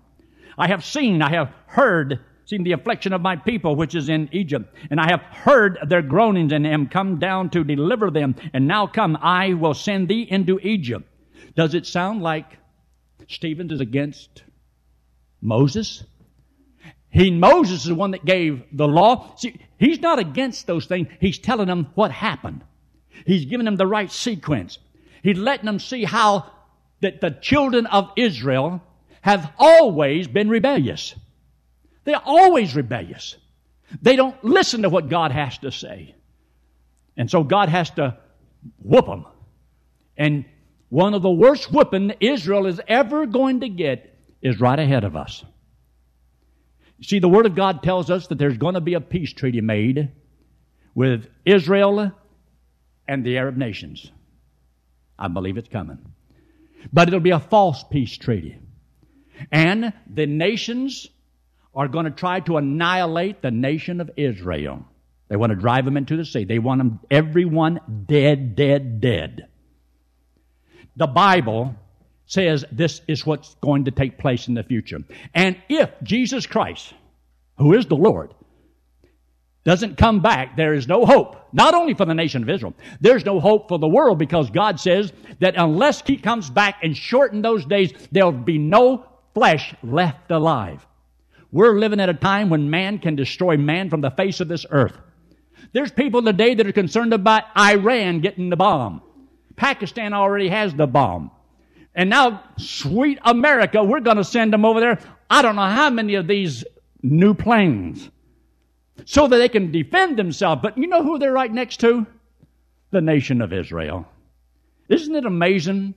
I 0.57 0.67
have 0.67 0.85
seen, 0.85 1.21
I 1.21 1.31
have 1.31 1.51
heard 1.65 2.19
seen 2.49 2.63
the 2.63 2.71
affliction 2.71 3.13
of 3.13 3.21
my 3.21 3.35
people 3.35 3.75
which 3.75 3.93
is 3.93 4.09
in 4.09 4.27
Egypt, 4.31 4.73
and 4.89 4.99
I 4.99 5.07
have 5.11 5.21
heard 5.21 5.77
their 5.87 6.01
groanings 6.01 6.51
and 6.51 6.65
am 6.65 6.87
come 6.87 7.19
down 7.19 7.51
to 7.51 7.63
deliver 7.63 8.09
them. 8.09 8.35
And 8.53 8.67
now 8.67 8.87
come, 8.87 9.17
I 9.21 9.53
will 9.53 9.75
send 9.75 10.07
thee 10.07 10.27
into 10.27 10.59
Egypt. 10.59 11.07
Does 11.55 11.75
it 11.75 11.85
sound 11.85 12.23
like 12.23 12.57
Stephen 13.27 13.71
is 13.71 13.79
against 13.79 14.43
Moses. 15.41 16.03
He 17.11 17.31
Moses 17.31 17.81
is 17.81 17.85
the 17.85 17.95
one 17.95 18.11
that 18.11 18.25
gave 18.25 18.63
the 18.71 18.87
law. 18.87 19.35
See, 19.37 19.59
he's 19.77 20.01
not 20.01 20.19
against 20.19 20.67
those 20.67 20.85
things. 20.85 21.07
He's 21.21 21.39
telling 21.39 21.67
them 21.67 21.87
what 21.95 22.11
happened. 22.11 22.63
He's 23.25 23.45
giving 23.45 23.65
them 23.65 23.75
the 23.75 23.87
right 23.87 24.11
sequence. 24.11 24.79
He's 25.23 25.37
letting 25.37 25.65
them 25.65 25.79
see 25.79 26.03
how 26.03 26.51
that 27.01 27.21
the 27.21 27.31
children 27.31 27.85
of 27.85 28.11
Israel 28.15 28.81
have 29.21 29.51
always 29.57 30.27
been 30.27 30.49
rebellious. 30.49 31.15
They're 32.09 32.21
always 32.25 32.75
rebellious. 32.75 33.37
They 34.01 34.15
don't 34.15 34.43
listen 34.43 34.81
to 34.81 34.89
what 34.89 35.09
God 35.09 35.31
has 35.31 35.59
to 35.59 35.71
say. 35.71 36.15
And 37.15 37.29
so 37.29 37.43
God 37.43 37.69
has 37.69 37.91
to 37.91 38.17
whoop 38.79 39.05
them. 39.05 39.25
And 40.17 40.45
one 40.89 41.13
of 41.13 41.21
the 41.21 41.29
worst 41.29 41.71
whooping 41.71 42.13
Israel 42.19 42.65
is 42.65 42.81
ever 42.87 43.27
going 43.27 43.59
to 43.59 43.69
get 43.69 44.17
is 44.41 44.59
right 44.59 44.79
ahead 44.79 45.03
of 45.03 45.15
us. 45.15 45.45
See, 47.03 47.19
the 47.19 47.29
Word 47.29 47.45
of 47.45 47.53
God 47.53 47.83
tells 47.83 48.09
us 48.09 48.25
that 48.27 48.39
there's 48.39 48.57
going 48.57 48.73
to 48.73 48.81
be 48.81 48.95
a 48.95 49.01
peace 49.01 49.31
treaty 49.31 49.61
made 49.61 50.11
with 50.95 51.27
Israel 51.45 52.11
and 53.07 53.23
the 53.23 53.37
Arab 53.37 53.55
nations. 53.55 54.11
I 55.19 55.27
believe 55.27 55.57
it's 55.57 55.69
coming. 55.69 55.99
But 56.91 57.07
it'll 57.07 57.19
be 57.19 57.29
a 57.29 57.39
false 57.39 57.83
peace 57.83 58.17
treaty. 58.17 58.57
And 59.51 59.93
the 60.11 60.25
nations 60.25 61.07
are 61.75 61.87
going 61.87 62.05
to 62.05 62.11
try 62.11 62.39
to 62.41 62.57
annihilate 62.57 63.41
the 63.41 63.51
nation 63.51 64.01
of 64.01 64.11
Israel. 64.17 64.85
They 65.29 65.35
want 65.35 65.51
to 65.51 65.55
drive 65.55 65.85
them 65.85 65.97
into 65.97 66.17
the 66.17 66.25
sea. 66.25 66.43
They 66.43 66.59
want 66.59 66.79
them, 66.79 66.99
everyone 67.11 67.79
dead, 68.07 68.55
dead, 68.55 68.99
dead. 68.99 69.47
The 70.95 71.07
Bible 71.07 71.75
says 72.25 72.65
this 72.71 73.01
is 73.07 73.25
what's 73.25 73.55
going 73.55 73.85
to 73.85 73.91
take 73.91 74.17
place 74.17 74.47
in 74.47 74.55
the 74.55 74.63
future. 74.63 74.99
And 75.33 75.57
if 75.69 75.89
Jesus 76.03 76.45
Christ, 76.45 76.93
who 77.57 77.73
is 77.73 77.85
the 77.85 77.95
Lord, 77.95 78.33
doesn't 79.63 79.97
come 79.97 80.21
back, 80.21 80.57
there 80.57 80.73
is 80.73 80.87
no 80.87 81.05
hope. 81.05 81.35
Not 81.53 81.75
only 81.75 81.93
for 81.93 82.05
the 82.05 82.13
nation 82.13 82.41
of 82.41 82.49
Israel, 82.49 82.73
there's 83.01 83.25
no 83.25 83.39
hope 83.39 83.67
for 83.67 83.77
the 83.77 83.87
world 83.87 84.17
because 84.17 84.49
God 84.49 84.79
says 84.79 85.13
that 85.39 85.55
unless 85.57 86.01
He 86.05 86.17
comes 86.17 86.49
back 86.49 86.79
and 86.81 86.97
shorten 86.97 87.41
those 87.41 87.65
days, 87.65 87.93
there'll 88.11 88.31
be 88.31 88.57
no 88.57 89.05
flesh 89.33 89.75
left 89.83 90.31
alive. 90.31 90.85
We're 91.51 91.79
living 91.79 91.99
at 91.99 92.09
a 92.09 92.13
time 92.13 92.49
when 92.49 92.69
man 92.69 92.99
can 92.99 93.15
destroy 93.15 93.57
man 93.57 93.89
from 93.89 94.01
the 94.01 94.11
face 94.11 94.39
of 94.39 94.47
this 94.47 94.65
earth. 94.69 94.97
There's 95.73 95.91
people 95.91 96.21
today 96.21 96.55
that 96.55 96.67
are 96.67 96.71
concerned 96.71 97.13
about 97.13 97.43
Iran 97.57 98.21
getting 98.21 98.49
the 98.49 98.55
bomb. 98.55 99.01
Pakistan 99.55 100.13
already 100.13 100.49
has 100.49 100.73
the 100.73 100.87
bomb. 100.87 101.31
And 101.95 102.09
now, 102.09 102.43
sweet 102.57 103.19
America, 103.23 103.83
we're 103.83 103.99
going 103.99 104.17
to 104.17 104.23
send 104.23 104.53
them 104.53 104.63
over 104.63 104.79
there. 104.79 104.99
I 105.29 105.41
don't 105.41 105.55
know 105.55 105.65
how 105.65 105.89
many 105.89 106.15
of 106.15 106.27
these 106.27 106.63
new 107.01 107.33
planes 107.33 108.09
so 109.05 109.27
that 109.27 109.37
they 109.37 109.49
can 109.49 109.71
defend 109.71 110.17
themselves. 110.17 110.61
But 110.61 110.77
you 110.77 110.87
know 110.87 111.03
who 111.03 111.19
they're 111.19 111.33
right 111.33 111.51
next 111.51 111.79
to? 111.81 112.05
The 112.91 113.01
nation 113.01 113.41
of 113.41 113.53
Israel. 113.53 114.07
Isn't 114.87 115.15
it 115.15 115.25
amazing? 115.25 115.95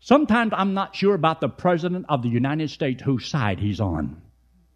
Sometimes 0.00 0.52
I'm 0.54 0.74
not 0.74 0.94
sure 0.94 1.14
about 1.14 1.40
the 1.40 1.48
President 1.48 2.06
of 2.08 2.22
the 2.22 2.28
United 2.28 2.70
States 2.70 3.02
whose 3.02 3.26
side 3.26 3.58
he's 3.58 3.80
on. 3.80 4.20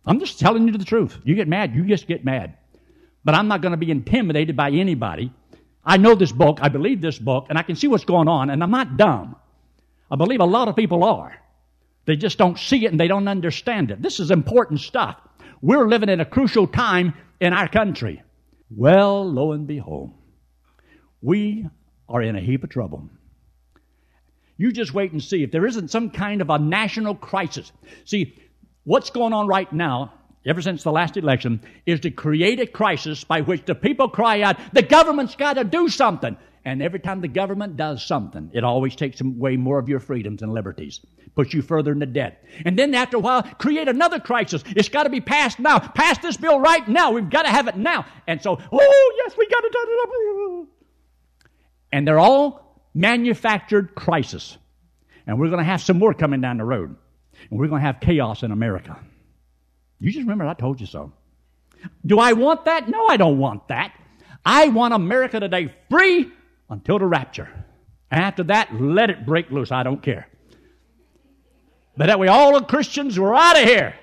I'm 0.08 0.20
just 0.20 0.40
telling 0.40 0.66
you 0.66 0.76
the 0.76 0.84
truth. 0.84 1.18
You 1.22 1.34
get 1.34 1.48
mad, 1.48 1.74
you 1.74 1.84
just 1.84 2.08
get 2.08 2.24
mad. 2.24 2.56
But 3.24 3.34
I'm 3.34 3.46
not 3.46 3.60
going 3.60 3.72
to 3.72 3.78
be 3.78 3.90
intimidated 3.90 4.56
by 4.56 4.70
anybody. 4.70 5.32
I 5.84 5.98
know 5.98 6.14
this 6.14 6.32
book, 6.32 6.58
I 6.62 6.68
believe 6.68 7.00
this 7.00 7.18
book, 7.18 7.46
and 7.50 7.58
I 7.58 7.62
can 7.62 7.76
see 7.76 7.88
what's 7.88 8.04
going 8.04 8.26
on, 8.26 8.50
and 8.50 8.62
I'm 8.62 8.70
not 8.70 8.96
dumb. 8.96 9.36
I 10.10 10.16
believe 10.16 10.40
a 10.40 10.46
lot 10.46 10.68
of 10.68 10.76
people 10.76 11.04
are. 11.04 11.38
They 12.06 12.16
just 12.16 12.38
don't 12.38 12.58
see 12.58 12.86
it 12.86 12.90
and 12.90 12.98
they 12.98 13.08
don't 13.08 13.28
understand 13.28 13.90
it. 13.90 14.00
This 14.00 14.18
is 14.18 14.30
important 14.30 14.80
stuff. 14.80 15.20
We're 15.60 15.86
living 15.86 16.08
in 16.08 16.20
a 16.20 16.24
crucial 16.24 16.66
time 16.66 17.12
in 17.38 17.52
our 17.52 17.68
country. 17.68 18.22
Well, 18.70 19.30
lo 19.30 19.52
and 19.52 19.66
behold, 19.66 20.14
we 21.20 21.66
are 22.08 22.22
in 22.22 22.34
a 22.34 22.40
heap 22.40 22.64
of 22.64 22.70
trouble. 22.70 23.10
You 24.56 24.72
just 24.72 24.94
wait 24.94 25.12
and 25.12 25.22
see 25.22 25.42
if 25.42 25.52
there 25.52 25.66
isn't 25.66 25.90
some 25.90 26.10
kind 26.10 26.40
of 26.40 26.48
a 26.48 26.58
national 26.58 27.14
crisis. 27.14 27.70
See, 28.06 28.38
what's 28.88 29.10
going 29.10 29.34
on 29.34 29.46
right 29.46 29.70
now, 29.70 30.14
ever 30.46 30.62
since 30.62 30.82
the 30.82 30.90
last 30.90 31.18
election, 31.18 31.60
is 31.84 32.00
to 32.00 32.10
create 32.10 32.58
a 32.58 32.66
crisis 32.66 33.22
by 33.22 33.42
which 33.42 33.66
the 33.66 33.74
people 33.74 34.08
cry 34.08 34.40
out, 34.40 34.56
the 34.72 34.82
government's 34.82 35.36
got 35.36 35.54
to 35.54 35.64
do 35.64 35.90
something. 35.90 36.36
And 36.64 36.82
every 36.82 36.98
time 36.98 37.20
the 37.20 37.28
government 37.28 37.76
does 37.76 38.02
something, 38.02 38.50
it 38.54 38.64
always 38.64 38.96
takes 38.96 39.20
away 39.20 39.56
more 39.56 39.78
of 39.78 39.90
your 39.90 40.00
freedoms 40.00 40.40
and 40.40 40.52
liberties, 40.52 41.00
puts 41.36 41.52
you 41.52 41.60
further 41.60 41.92
into 41.92 42.06
debt. 42.06 42.42
And 42.64 42.78
then 42.78 42.94
after 42.94 43.18
a 43.18 43.20
while, 43.20 43.42
create 43.42 43.88
another 43.88 44.20
crisis. 44.20 44.64
It's 44.68 44.88
got 44.88 45.02
to 45.02 45.10
be 45.10 45.20
passed 45.20 45.58
now. 45.58 45.78
Pass 45.78 46.18
this 46.18 46.38
bill 46.38 46.58
right 46.58 46.86
now. 46.88 47.12
We've 47.12 47.28
got 47.28 47.42
to 47.42 47.50
have 47.50 47.68
it 47.68 47.76
now. 47.76 48.06
And 48.26 48.42
so, 48.42 48.58
oh, 48.72 49.14
yes, 49.18 49.36
we 49.36 49.46
got 49.48 49.60
to 49.60 49.70
turn 49.70 49.86
it. 49.88 50.68
And 51.92 52.08
they're 52.08 52.18
all 52.18 52.88
manufactured 52.94 53.94
crisis. 53.94 54.56
And 55.26 55.38
we're 55.38 55.48
going 55.48 55.58
to 55.58 55.64
have 55.64 55.82
some 55.82 55.98
more 55.98 56.14
coming 56.14 56.40
down 56.40 56.56
the 56.56 56.64
road. 56.64 56.96
And 57.50 57.58
we're 57.58 57.68
going 57.68 57.80
to 57.80 57.86
have 57.86 58.00
chaos 58.00 58.42
in 58.42 58.50
America. 58.50 58.98
You 60.00 60.10
just 60.10 60.22
remember 60.22 60.46
I 60.46 60.54
told 60.54 60.80
you 60.80 60.86
so. 60.86 61.12
Do 62.04 62.18
I 62.18 62.32
want 62.32 62.64
that? 62.64 62.88
No, 62.88 63.06
I 63.06 63.16
don't 63.16 63.38
want 63.38 63.68
that. 63.68 63.94
I 64.44 64.68
want 64.68 64.94
America 64.94 65.40
today 65.40 65.74
free 65.90 66.30
until 66.70 66.98
the 66.98 67.06
rapture. 67.06 67.48
After 68.10 68.42
that, 68.44 68.74
let 68.74 69.10
it 69.10 69.26
break 69.26 69.50
loose. 69.50 69.70
I 69.70 69.82
don't 69.82 70.02
care. 70.02 70.28
But 71.96 72.06
that 72.06 72.18
way, 72.18 72.28
all 72.28 72.58
the 72.58 72.64
Christians 72.64 73.18
were 73.18 73.34
out 73.34 73.60
of 73.60 73.64
here. 73.64 73.94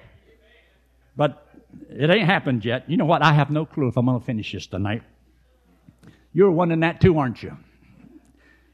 But 1.15 1.45
it 1.89 2.09
ain't 2.09 2.25
happened 2.25 2.65
yet. 2.65 2.89
You 2.89 2.97
know 2.97 3.05
what? 3.05 3.23
I 3.23 3.33
have 3.33 3.49
no 3.49 3.65
clue 3.65 3.87
if 3.87 3.97
I'm 3.97 4.05
going 4.05 4.19
to 4.19 4.25
finish 4.25 4.51
this 4.51 4.67
tonight. 4.67 5.03
You're 6.33 6.51
wondering 6.51 6.81
that 6.81 6.99
too, 6.99 7.17
aren't 7.17 7.41
you? 7.41 7.57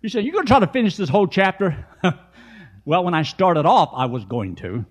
You 0.01 0.09
said, 0.09 0.25
You're 0.25 0.33
going 0.33 0.45
to 0.45 0.49
try 0.49 0.59
to 0.59 0.67
finish 0.67 0.97
this 0.97 1.09
whole 1.09 1.27
chapter? 1.27 1.85
well, 2.85 3.03
when 3.03 3.13
I 3.13 3.23
started 3.23 3.65
off, 3.65 3.91
I 3.93 4.05
was 4.05 4.25
going 4.25 4.55
to. 4.57 4.85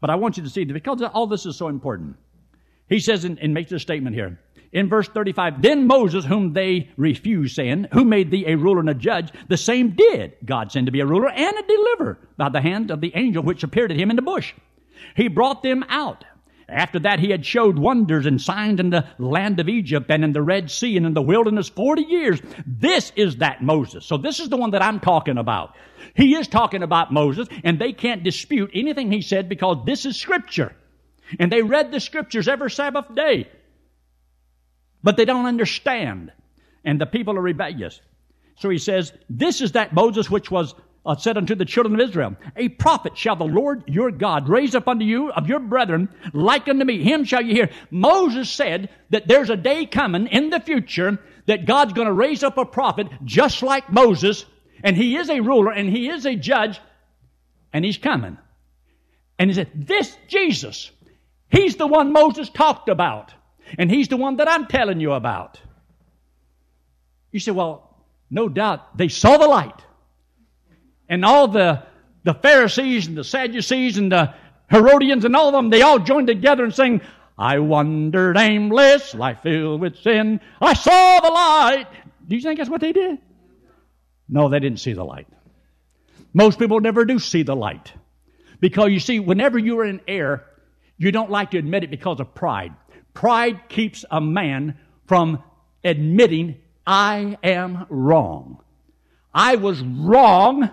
But 0.00 0.10
I 0.10 0.16
want 0.16 0.36
you 0.36 0.42
to 0.44 0.50
see, 0.50 0.64
because 0.64 1.02
all 1.02 1.26
this 1.26 1.46
is 1.46 1.56
so 1.56 1.68
important. 1.68 2.16
He 2.88 3.00
says, 3.00 3.24
and, 3.24 3.38
and 3.38 3.52
makes 3.52 3.72
a 3.72 3.78
statement 3.78 4.14
here 4.14 4.38
in 4.72 4.88
verse 4.88 5.08
35, 5.08 5.62
then 5.62 5.86
Moses, 5.86 6.24
whom 6.24 6.52
they 6.52 6.90
refused, 6.96 7.54
saying, 7.54 7.86
Who 7.92 8.04
made 8.04 8.30
thee 8.30 8.44
a 8.46 8.56
ruler 8.56 8.80
and 8.80 8.90
a 8.90 8.94
judge? 8.94 9.32
The 9.48 9.56
same 9.56 9.90
did 9.90 10.36
God 10.44 10.70
send 10.70 10.86
to 10.86 10.92
be 10.92 11.00
a 11.00 11.06
ruler 11.06 11.28
and 11.28 11.56
a 11.56 11.62
deliverer 11.62 12.18
by 12.36 12.48
the 12.48 12.60
hand 12.60 12.90
of 12.90 13.00
the 13.00 13.12
angel 13.14 13.42
which 13.42 13.62
appeared 13.62 13.90
to 13.90 13.96
him 13.96 14.10
in 14.10 14.16
the 14.16 14.22
bush. 14.22 14.54
He 15.16 15.28
brought 15.28 15.62
them 15.62 15.84
out. 15.88 16.24
After 16.68 16.98
that, 17.00 17.18
he 17.18 17.30
had 17.30 17.46
showed 17.46 17.78
wonders 17.78 18.26
and 18.26 18.40
signs 18.40 18.78
in 18.78 18.90
the 18.90 19.06
land 19.18 19.58
of 19.58 19.70
Egypt 19.70 20.10
and 20.10 20.22
in 20.22 20.32
the 20.32 20.42
Red 20.42 20.70
Sea 20.70 20.98
and 20.98 21.06
in 21.06 21.14
the 21.14 21.22
wilderness 21.22 21.68
40 21.70 22.02
years. 22.02 22.42
This 22.66 23.10
is 23.16 23.36
that 23.36 23.62
Moses. 23.62 24.04
So 24.04 24.18
this 24.18 24.38
is 24.38 24.50
the 24.50 24.58
one 24.58 24.72
that 24.72 24.82
I'm 24.82 25.00
talking 25.00 25.38
about. 25.38 25.74
He 26.14 26.34
is 26.34 26.46
talking 26.46 26.82
about 26.82 27.12
Moses, 27.12 27.48
and 27.64 27.78
they 27.78 27.92
can't 27.92 28.22
dispute 28.22 28.70
anything 28.74 29.10
he 29.10 29.22
said 29.22 29.48
because 29.48 29.78
this 29.86 30.04
is 30.04 30.16
scripture. 30.16 30.74
And 31.38 31.50
they 31.50 31.62
read 31.62 31.90
the 31.90 32.00
scriptures 32.00 32.48
every 32.48 32.70
Sabbath 32.70 33.14
day. 33.14 33.48
But 35.02 35.16
they 35.16 35.24
don't 35.24 35.46
understand. 35.46 36.32
And 36.84 37.00
the 37.00 37.06
people 37.06 37.38
are 37.38 37.42
rebellious. 37.42 38.00
So 38.56 38.68
he 38.68 38.78
says, 38.78 39.12
This 39.30 39.60
is 39.60 39.72
that 39.72 39.94
Moses 39.94 40.30
which 40.30 40.50
was 40.50 40.74
uh, 41.08 41.16
said 41.16 41.36
unto 41.36 41.54
the 41.54 41.64
children 41.64 41.94
of 41.94 42.08
Israel, 42.08 42.36
A 42.56 42.68
prophet 42.68 43.16
shall 43.16 43.34
the 43.34 43.44
Lord 43.44 43.82
your 43.86 44.10
God 44.10 44.48
raise 44.48 44.74
up 44.74 44.86
unto 44.86 45.04
you 45.04 45.32
of 45.32 45.48
your 45.48 45.58
brethren, 45.58 46.08
like 46.32 46.68
unto 46.68 46.84
me. 46.84 47.02
Him 47.02 47.24
shall 47.24 47.42
you 47.42 47.54
hear. 47.54 47.70
Moses 47.90 48.48
said 48.48 48.90
that 49.10 49.26
there's 49.26 49.50
a 49.50 49.56
day 49.56 49.86
coming 49.86 50.28
in 50.28 50.50
the 50.50 50.60
future 50.60 51.18
that 51.46 51.66
God's 51.66 51.94
going 51.94 52.06
to 52.06 52.12
raise 52.12 52.42
up 52.44 52.58
a 52.58 52.64
prophet 52.64 53.08
just 53.24 53.62
like 53.62 53.90
Moses, 53.90 54.44
and 54.84 54.96
he 54.96 55.16
is 55.16 55.30
a 55.30 55.40
ruler 55.40 55.72
and 55.72 55.88
he 55.88 56.08
is 56.08 56.26
a 56.26 56.36
judge, 56.36 56.80
and 57.72 57.84
he's 57.84 57.98
coming. 57.98 58.38
And 59.38 59.50
he 59.50 59.54
said, 59.54 59.70
This 59.74 60.16
Jesus, 60.28 60.90
he's 61.48 61.76
the 61.76 61.86
one 61.86 62.12
Moses 62.12 62.48
talked 62.48 62.88
about. 62.88 63.32
And 63.76 63.90
he's 63.90 64.08
the 64.08 64.16
one 64.16 64.36
that 64.36 64.48
I'm 64.48 64.66
telling 64.66 65.00
you 65.00 65.12
about. 65.12 65.60
You 67.32 67.40
say, 67.40 67.50
well, 67.50 67.96
no 68.30 68.48
doubt 68.48 68.96
they 68.96 69.08
saw 69.08 69.36
the 69.36 69.46
light. 69.46 69.82
And 71.08 71.24
all 71.24 71.48
the, 71.48 71.82
the 72.24 72.34
Pharisees 72.34 73.06
and 73.06 73.16
the 73.16 73.24
Sadducees 73.24 73.98
and 73.98 74.12
the 74.12 74.34
Herodians 74.70 75.24
and 75.24 75.34
all 75.34 75.48
of 75.48 75.54
them, 75.54 75.70
they 75.70 75.82
all 75.82 75.98
joined 75.98 76.26
together 76.26 76.64
and 76.64 76.74
sang, 76.74 77.00
I 77.38 77.60
wandered 77.60 78.36
aimless, 78.36 79.14
life 79.14 79.40
filled 79.42 79.80
with 79.80 79.96
sin. 79.98 80.40
I 80.60 80.74
saw 80.74 81.20
the 81.20 81.30
light. 81.30 81.86
Do 82.26 82.36
you 82.36 82.42
think 82.42 82.58
that's 82.58 82.68
what 82.68 82.80
they 82.80 82.92
did? 82.92 83.18
No, 84.28 84.48
they 84.48 84.58
didn't 84.58 84.80
see 84.80 84.92
the 84.92 85.04
light. 85.04 85.26
Most 86.34 86.58
people 86.58 86.80
never 86.80 87.04
do 87.04 87.18
see 87.18 87.42
the 87.42 87.56
light. 87.56 87.92
Because 88.60 88.90
you 88.90 89.00
see, 89.00 89.20
whenever 89.20 89.58
you're 89.58 89.84
in 89.84 90.00
error, 90.06 90.44
you 90.98 91.12
don't 91.12 91.30
like 91.30 91.52
to 91.52 91.58
admit 91.58 91.84
it 91.84 91.90
because 91.90 92.20
of 92.20 92.34
pride. 92.34 92.74
Pride 93.14 93.68
keeps 93.68 94.04
a 94.10 94.20
man 94.20 94.78
from 95.06 95.42
admitting, 95.84 96.56
I 96.86 97.38
am 97.42 97.86
wrong. 97.88 98.62
I 99.32 99.56
was 99.56 99.80
wrong 99.80 100.70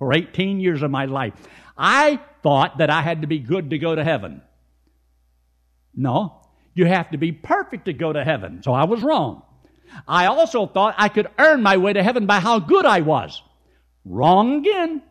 for 0.00 0.14
18 0.14 0.60
years 0.60 0.82
of 0.82 0.90
my 0.90 1.04
life. 1.04 1.34
I 1.76 2.18
thought 2.42 2.78
that 2.78 2.88
I 2.88 3.02
had 3.02 3.20
to 3.20 3.26
be 3.28 3.38
good 3.38 3.70
to 3.70 3.78
go 3.78 3.94
to 3.94 4.02
heaven. 4.02 4.40
No, 5.94 6.40
you 6.74 6.86
have 6.86 7.10
to 7.10 7.18
be 7.18 7.32
perfect 7.32 7.84
to 7.84 7.92
go 7.92 8.10
to 8.12 8.24
heaven. 8.24 8.62
So 8.62 8.72
I 8.72 8.84
was 8.84 9.02
wrong. 9.02 9.42
I 10.08 10.26
also 10.26 10.66
thought 10.66 10.94
I 10.96 11.10
could 11.10 11.28
earn 11.38 11.62
my 11.62 11.76
way 11.76 11.92
to 11.92 12.02
heaven 12.02 12.24
by 12.24 12.40
how 12.40 12.60
good 12.60 12.86
I 12.86 13.02
was. 13.02 13.42
Wrong 14.06 14.60
again. 14.60 15.02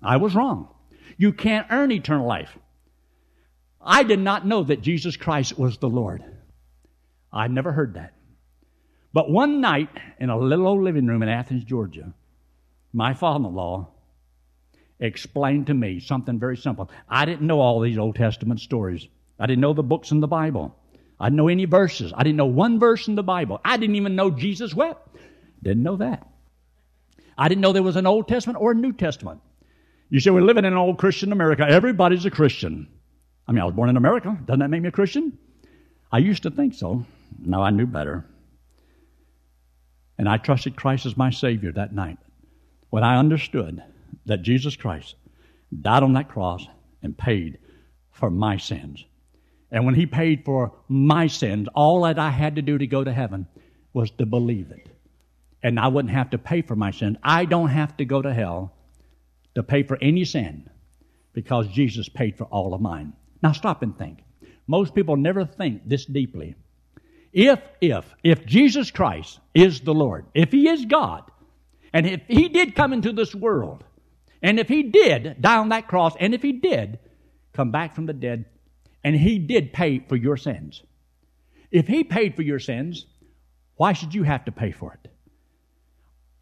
I 0.00 0.18
was 0.18 0.36
wrong. 0.36 0.68
You 1.18 1.32
can't 1.32 1.66
earn 1.68 1.90
eternal 1.90 2.26
life. 2.26 2.56
I 3.80 4.04
did 4.04 4.20
not 4.20 4.46
know 4.46 4.62
that 4.62 4.80
Jesus 4.80 5.16
Christ 5.16 5.58
was 5.58 5.78
the 5.78 5.88
Lord. 5.88 6.22
I 7.32 7.48
never 7.48 7.72
heard 7.72 7.94
that. 7.94 8.14
But 9.12 9.28
one 9.28 9.60
night 9.60 9.90
in 10.20 10.30
a 10.30 10.38
little 10.38 10.68
old 10.68 10.84
living 10.84 11.08
room 11.08 11.24
in 11.24 11.28
Athens, 11.28 11.64
Georgia, 11.64 12.14
my 12.92 13.14
father 13.14 13.48
in 13.48 13.54
law 13.54 13.88
explained 15.00 15.66
to 15.68 15.74
me 15.74 15.98
something 15.98 16.38
very 16.38 16.56
simple. 16.56 16.90
I 17.08 17.24
didn't 17.24 17.46
know 17.46 17.60
all 17.60 17.80
these 17.80 17.98
Old 17.98 18.16
Testament 18.16 18.60
stories, 18.60 19.08
I 19.38 19.46
didn't 19.46 19.62
know 19.62 19.72
the 19.72 19.82
books 19.82 20.10
in 20.10 20.20
the 20.20 20.28
Bible. 20.28 20.76
I 21.18 21.26
didn't 21.26 21.36
know 21.36 21.48
any 21.48 21.66
verses. 21.66 22.14
I 22.16 22.22
didn't 22.22 22.38
know 22.38 22.46
one 22.46 22.78
verse 22.78 23.06
in 23.06 23.14
the 23.14 23.22
Bible. 23.22 23.60
I 23.62 23.76
didn't 23.76 23.96
even 23.96 24.16
know 24.16 24.30
Jesus 24.30 24.74
wept. 24.74 25.16
Didn't 25.62 25.82
know 25.82 25.96
that. 25.96 26.26
I 27.36 27.48
didn't 27.48 27.60
know 27.60 27.72
there 27.72 27.82
was 27.82 27.96
an 27.96 28.06
Old 28.06 28.26
Testament 28.26 28.58
or 28.58 28.72
a 28.72 28.74
New 28.74 28.94
Testament. 28.94 29.40
You 30.08 30.20
say 30.20 30.30
we're 30.30 30.40
living 30.40 30.64
in 30.64 30.72
an 30.72 30.78
old 30.78 30.98
Christian 30.98 31.30
America. 31.32 31.66
Everybody's 31.68 32.24
a 32.24 32.30
Christian. 32.30 32.88
I 33.46 33.52
mean, 33.52 33.60
I 33.60 33.66
was 33.66 33.74
born 33.74 33.90
in 33.90 33.98
America. 33.98 34.36
Doesn't 34.46 34.60
that 34.60 34.68
make 34.68 34.82
me 34.82 34.88
a 34.88 34.92
Christian? 34.92 35.38
I 36.10 36.18
used 36.18 36.42
to 36.44 36.50
think 36.50 36.74
so. 36.74 37.04
Now 37.38 37.62
I 37.62 37.70
knew 37.70 37.86
better. 37.86 38.24
And 40.18 40.28
I 40.28 40.38
trusted 40.38 40.74
Christ 40.74 41.06
as 41.06 41.16
my 41.16 41.30
Savior 41.30 41.72
that 41.72 41.94
night 41.94 42.18
when 42.90 43.04
I 43.04 43.18
understood 43.18 43.82
that 44.30 44.42
Jesus 44.42 44.76
Christ 44.76 45.14
died 45.80 46.02
on 46.02 46.14
that 46.14 46.28
cross 46.28 46.66
and 47.02 47.16
paid 47.16 47.58
for 48.12 48.30
my 48.30 48.56
sins. 48.56 49.04
And 49.70 49.84
when 49.84 49.94
He 49.94 50.06
paid 50.06 50.44
for 50.44 50.72
my 50.88 51.26
sins, 51.26 51.68
all 51.74 52.02
that 52.02 52.18
I 52.18 52.30
had 52.30 52.56
to 52.56 52.62
do 52.62 52.78
to 52.78 52.86
go 52.86 53.04
to 53.04 53.12
heaven 53.12 53.46
was 53.92 54.10
to 54.12 54.26
believe 54.26 54.70
it. 54.70 54.88
And 55.62 55.78
I 55.78 55.88
wouldn't 55.88 56.14
have 56.14 56.30
to 56.30 56.38
pay 56.38 56.62
for 56.62 56.74
my 56.74 56.90
sins. 56.90 57.16
I 57.22 57.44
don't 57.44 57.68
have 57.68 57.96
to 57.98 58.04
go 58.04 58.22
to 58.22 58.32
hell 58.32 58.74
to 59.54 59.62
pay 59.62 59.82
for 59.82 59.98
any 60.00 60.24
sin 60.24 60.68
because 61.32 61.68
Jesus 61.68 62.08
paid 62.08 62.36
for 62.36 62.44
all 62.44 62.74
of 62.74 62.80
mine. 62.80 63.12
Now 63.42 63.52
stop 63.52 63.82
and 63.82 63.96
think. 63.96 64.20
Most 64.66 64.94
people 64.94 65.16
never 65.16 65.44
think 65.44 65.82
this 65.88 66.04
deeply. 66.04 66.54
If, 67.32 67.60
if, 67.80 68.04
if 68.24 68.44
Jesus 68.46 68.90
Christ 68.90 69.38
is 69.54 69.80
the 69.80 69.94
Lord, 69.94 70.26
if 70.34 70.50
He 70.50 70.68
is 70.68 70.84
God, 70.84 71.30
and 71.92 72.06
if 72.06 72.22
He 72.28 72.48
did 72.48 72.74
come 72.74 72.92
into 72.92 73.12
this 73.12 73.34
world, 73.34 73.84
and 74.42 74.58
if 74.58 74.68
He 74.68 74.84
did 74.84 75.40
die 75.40 75.58
on 75.58 75.70
that 75.70 75.88
cross, 75.88 76.14
and 76.18 76.34
if 76.34 76.42
He 76.42 76.52
did 76.52 76.98
come 77.52 77.70
back 77.70 77.94
from 77.94 78.06
the 78.06 78.12
dead, 78.12 78.46
and 79.02 79.16
He 79.16 79.38
did 79.38 79.72
pay 79.72 79.98
for 80.00 80.16
your 80.16 80.36
sins, 80.36 80.82
if 81.70 81.86
He 81.86 82.04
paid 82.04 82.36
for 82.36 82.42
your 82.42 82.58
sins, 82.58 83.06
why 83.76 83.92
should 83.92 84.14
you 84.14 84.22
have 84.22 84.44
to 84.44 84.52
pay 84.52 84.72
for 84.72 84.92
it? 84.92 85.10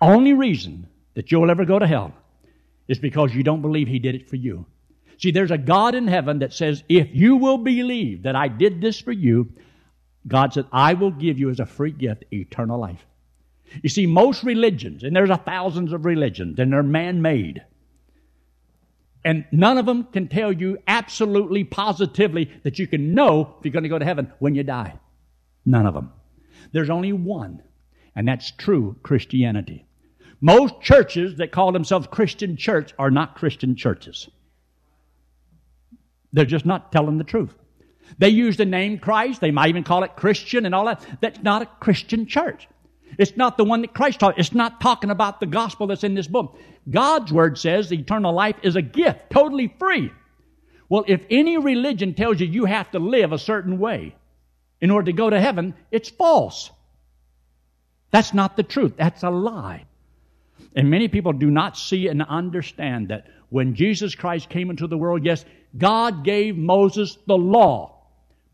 Only 0.01 0.33
reason 0.33 0.89
that 1.15 1.31
you'll 1.33 1.51
ever 1.51 1.65
go 1.65 1.79
to 1.79 1.87
hell 1.87 2.13
is 2.87 2.99
because 2.99 3.35
you 3.35 3.43
don't 3.43 3.63
believe 3.63 3.89
He 3.89 3.99
did 3.99 4.15
it 4.15 4.29
for 4.29 4.37
you. 4.37 4.67
See, 5.19 5.33
there's 5.33 5.51
a 5.51 5.59
God 5.59 5.95
in 5.97 6.07
heaven 6.07 6.39
that 6.39 6.53
says, 6.53 6.85
if 6.89 7.09
you 7.13 7.37
will 7.37 7.59
believe 7.59 8.23
that 8.23 8.37
I 8.37 8.47
did 8.47 8.81
this 8.81 9.01
for 9.01 9.11
you, 9.11 9.53
God 10.27 10.53
said, 10.53 10.67
I 10.71 10.95
will 10.95 11.11
give 11.11 11.39
you 11.39 11.51
as 11.51 11.59
a 11.59 11.67
free 11.67 11.91
gift 11.91 12.25
eternal 12.33 12.79
life. 12.79 13.05
You 13.83 13.89
see, 13.89 14.07
most 14.07 14.45
religions, 14.45 15.03
and 15.03 15.15
there's 15.15 15.31
a 15.31 15.37
thousands 15.37 15.93
of 15.93 16.05
religions, 16.05 16.59
and 16.59 16.73
they're 16.73 16.83
man 16.83 17.21
made. 17.21 17.63
And 19.29 19.45
none 19.53 19.77
of 19.77 19.85
them 19.85 20.05
can 20.05 20.27
tell 20.27 20.51
you 20.51 20.79
absolutely, 20.89 21.63
positively 21.63 22.51
that 22.63 22.79
you 22.79 22.87
can 22.87 23.13
know 23.13 23.57
if 23.59 23.65
you're 23.67 23.73
going 23.73 23.83
to 23.83 23.91
go 23.91 23.99
to 23.99 24.05
heaven 24.07 24.33
when 24.39 24.55
you 24.55 24.63
die. 24.63 24.99
None 25.67 25.85
of 25.85 25.93
them. 25.93 26.15
There's 26.73 26.89
only 26.89 27.13
one, 27.13 27.63
and 28.17 28.27
that's 28.27 28.53
true 28.53 28.97
Christianity. 29.03 29.85
Most 30.41 30.81
churches 30.81 31.37
that 31.37 31.53
call 31.53 31.73
themselves 31.73 32.07
Christian 32.11 32.57
church 32.57 32.95
are 32.99 33.11
not 33.11 33.37
Christian 33.37 33.77
churches. 33.77 34.31
They're 36.33 36.47
just 36.47 36.65
not 36.65 36.91
telling 36.91 37.19
the 37.19 37.25
truth. 37.25 37.53
They 38.17 38.31
use 38.31 38.57
the 38.57 38.65
name 38.65 38.99
Christ. 38.99 39.43
They 39.43 39.51
might 39.51 39.69
even 39.69 39.85
call 39.85 40.05
it 40.05 40.17
Christian 40.17 40.65
and 40.65 40.75
all 40.75 40.87
that. 40.87 41.07
That's 41.21 41.43
not 41.43 41.61
a 41.61 41.67
Christian 41.67 42.25
church. 42.25 42.67
It's 43.17 43.37
not 43.37 43.57
the 43.57 43.65
one 43.65 43.83
that 43.83 43.95
Christ 43.95 44.21
taught. 44.21 44.39
It's 44.39 44.55
not 44.55 44.81
talking 44.81 45.11
about 45.11 45.41
the 45.41 45.47
gospel 45.47 45.87
that's 45.87 46.05
in 46.05 46.15
this 46.15 46.27
book. 46.27 46.59
God's 46.89 47.33
word 47.33 47.59
says 47.59 47.93
eternal 47.93 48.33
life 48.33 48.57
is 48.63 48.77
a 48.77 48.83
gift, 48.83 49.31
totally 49.31 49.75
free. 49.79 50.11
Well, 50.89 51.05
if 51.07 51.25
any 51.31 51.59
religion 51.59 52.15
tells 52.15 52.41
you 52.41 52.47
you 52.47 52.65
have 52.65 52.91
to 52.93 52.99
live 52.99 53.33
a 53.33 53.39
certain 53.39 53.79
way 53.79 54.15
in 54.81 54.91
order 54.91 55.07
to 55.07 55.13
go 55.13 55.29
to 55.29 55.41
heaven, 55.41 55.75
it's 55.91 56.09
false. 56.09 56.71
That's 58.11 58.33
not 58.33 58.57
the 58.57 58.63
truth. 58.63 58.95
That's 58.97 59.23
a 59.23 59.31
lie. 59.31 59.85
And 60.75 60.91
many 60.91 61.09
people 61.09 61.33
do 61.33 61.51
not 61.51 61.77
see 61.77 62.09
and 62.09 62.23
understand 62.23 63.09
that 63.09 63.27
when 63.51 63.75
Jesus 63.75 64.15
Christ 64.15 64.49
came 64.49 64.71
into 64.71 64.87
the 64.87 64.99
world, 64.99 65.25
yes, 65.25 65.45
God 65.77 66.25
gave 66.25 66.57
Moses 66.57 67.19
the 67.27 67.37
law, 67.37 68.03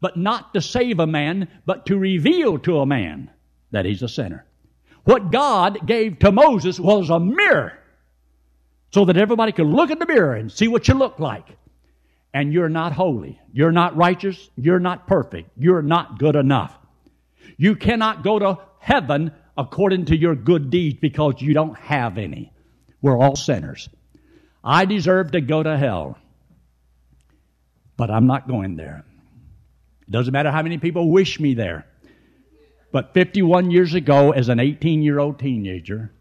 but 0.00 0.16
not 0.16 0.54
to 0.54 0.60
save 0.60 0.98
a 0.98 1.06
man, 1.06 1.48
but 1.66 1.86
to 1.86 1.98
reveal 1.98 2.58
to 2.60 2.80
a 2.80 2.86
man 2.86 3.30
that 3.74 3.84
he's 3.84 4.02
a 4.02 4.08
sinner. 4.08 4.44
What 5.04 5.30
God 5.30 5.86
gave 5.86 6.18
to 6.20 6.32
Moses 6.32 6.80
was 6.80 7.10
a 7.10 7.20
mirror 7.20 7.78
so 8.90 9.04
that 9.04 9.16
everybody 9.16 9.52
could 9.52 9.66
look 9.66 9.90
in 9.90 9.98
the 9.98 10.06
mirror 10.06 10.34
and 10.34 10.50
see 10.50 10.68
what 10.68 10.88
you 10.88 10.94
look 10.94 11.18
like. 11.18 11.46
And 12.32 12.52
you're 12.52 12.68
not 12.68 12.92
holy. 12.92 13.40
You're 13.52 13.72
not 13.72 13.96
righteous. 13.96 14.50
You're 14.56 14.80
not 14.80 15.06
perfect. 15.06 15.50
You're 15.56 15.82
not 15.82 16.18
good 16.18 16.36
enough. 16.36 16.76
You 17.56 17.76
cannot 17.76 18.24
go 18.24 18.38
to 18.38 18.58
heaven 18.80 19.32
according 19.56 20.06
to 20.06 20.16
your 20.16 20.34
good 20.34 20.70
deeds 20.70 20.98
because 21.00 21.40
you 21.40 21.54
don't 21.54 21.78
have 21.78 22.18
any. 22.18 22.52
We're 23.00 23.18
all 23.18 23.36
sinners. 23.36 23.88
I 24.64 24.84
deserve 24.86 25.32
to 25.32 25.40
go 25.40 25.62
to 25.62 25.76
hell 25.76 26.18
but 27.96 28.10
I'm 28.10 28.26
not 28.26 28.48
going 28.48 28.76
there. 28.76 29.04
It 30.06 30.10
doesn't 30.10 30.32
matter 30.32 30.50
how 30.50 30.62
many 30.62 30.78
people 30.78 31.10
wish 31.10 31.40
me 31.40 31.54
there. 31.54 31.86
But 32.94 33.12
51 33.12 33.72
years 33.72 33.94
ago, 33.94 34.30
as 34.30 34.48
an 34.48 34.60
18 34.60 35.02
year 35.02 35.18
old 35.18 35.40
teenager, 35.40 36.12